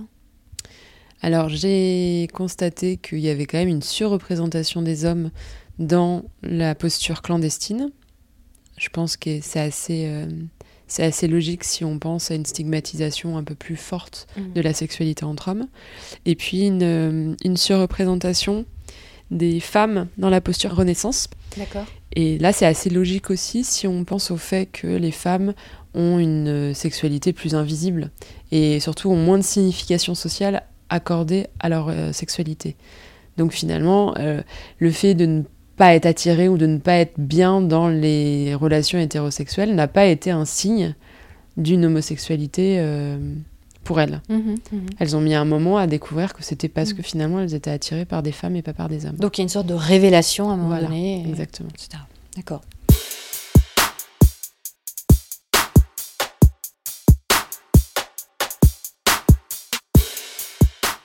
[1.21, 5.29] Alors, j'ai constaté qu'il y avait quand même une surreprésentation des hommes
[5.77, 7.91] dans la posture clandestine.
[8.77, 10.25] Je pense que c'est assez, euh,
[10.91, 14.51] c'est assez logique si on pense à une stigmatisation un peu plus forte Mhm.
[14.53, 15.67] de la sexualité entre hommes.
[16.25, 18.65] Et puis une, euh, une surreprésentation
[19.29, 21.29] des femmes dans la posture renaissance.
[21.55, 21.85] D'accord.
[22.17, 25.53] Et là, c'est assez logique aussi si on pense au fait que les femmes
[25.93, 28.11] ont une euh, sexualité plus invisible
[28.51, 32.75] et surtout ont moins de signification sociale accordée à leur euh, sexualité.
[33.37, 34.41] Donc finalement, euh,
[34.79, 35.43] le fait de ne
[35.81, 40.05] pas être attiré ou de ne pas être bien dans les relations hétérosexuelles n'a pas
[40.05, 40.93] été un signe
[41.57, 43.17] d'une homosexualité euh,
[43.83, 44.21] pour elles.
[44.29, 44.85] Mhm, mhm.
[44.99, 46.97] Elles ont mis un moment à découvrir que c'était parce Mm.
[46.97, 49.15] que finalement elles étaient attirées par des femmes et pas par des hommes.
[49.15, 51.23] Donc il y a une sorte de révélation à un moment Voilà, donné.
[51.25, 51.69] et- Exactement.
[52.37, 52.61] D'accord.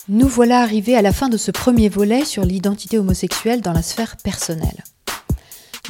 [0.09, 3.83] Nous voilà arrivés à la fin de ce premier volet sur l'identité homosexuelle dans la
[3.83, 4.85] sphère personnelle.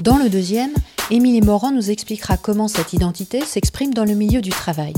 [0.01, 0.73] Dans le deuxième,
[1.11, 4.95] Émilie Morand nous expliquera comment cette identité s'exprime dans le milieu du travail.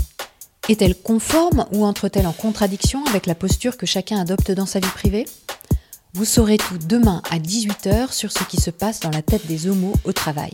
[0.68, 4.86] Est-elle conforme ou entre-t-elle en contradiction avec la posture que chacun adopte dans sa vie
[4.86, 5.26] privée?
[6.14, 9.66] Vous saurez tout demain à 18h sur ce qui se passe dans la tête des
[9.66, 10.52] homos au travail.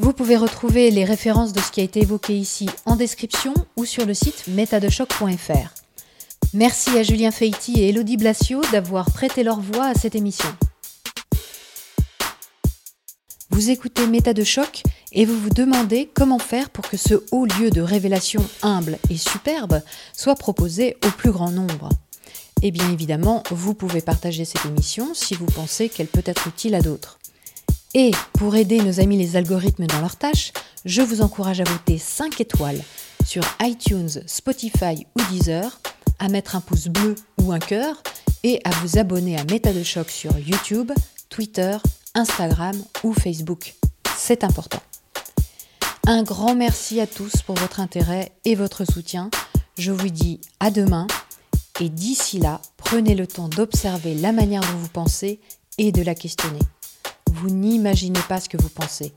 [0.00, 3.84] Vous pouvez retrouver les références de ce qui a été évoqué ici en description ou
[3.84, 5.85] sur le site métadechoc.fr.
[6.54, 10.48] Merci à Julien Feiti et Elodie Blasio d'avoir prêté leur voix à cette émission.
[13.50, 14.82] Vous écoutez Méta de choc
[15.12, 19.16] et vous vous demandez comment faire pour que ce haut lieu de révélation humble et
[19.16, 19.82] superbe
[20.12, 21.88] soit proposé au plus grand nombre.
[22.62, 26.74] Et bien évidemment, vous pouvez partager cette émission si vous pensez qu'elle peut être utile
[26.74, 27.18] à d'autres.
[27.94, 30.52] Et pour aider nos amis les algorithmes dans leurs tâches,
[30.84, 32.82] je vous encourage à voter 5 étoiles
[33.24, 35.80] sur iTunes, Spotify ou Deezer,
[36.18, 38.02] à mettre un pouce bleu ou un cœur
[38.42, 40.92] et à vous abonner à Méta de choc sur YouTube,
[41.28, 41.76] Twitter,
[42.14, 43.74] Instagram ou Facebook.
[44.16, 44.80] C'est important.
[46.06, 49.30] Un grand merci à tous pour votre intérêt et votre soutien.
[49.76, 51.06] Je vous dis à demain
[51.80, 55.40] et d'ici là, prenez le temps d'observer la manière dont vous pensez
[55.78, 56.60] et de la questionner.
[57.32, 59.12] Vous n'imaginez pas ce que vous pensez.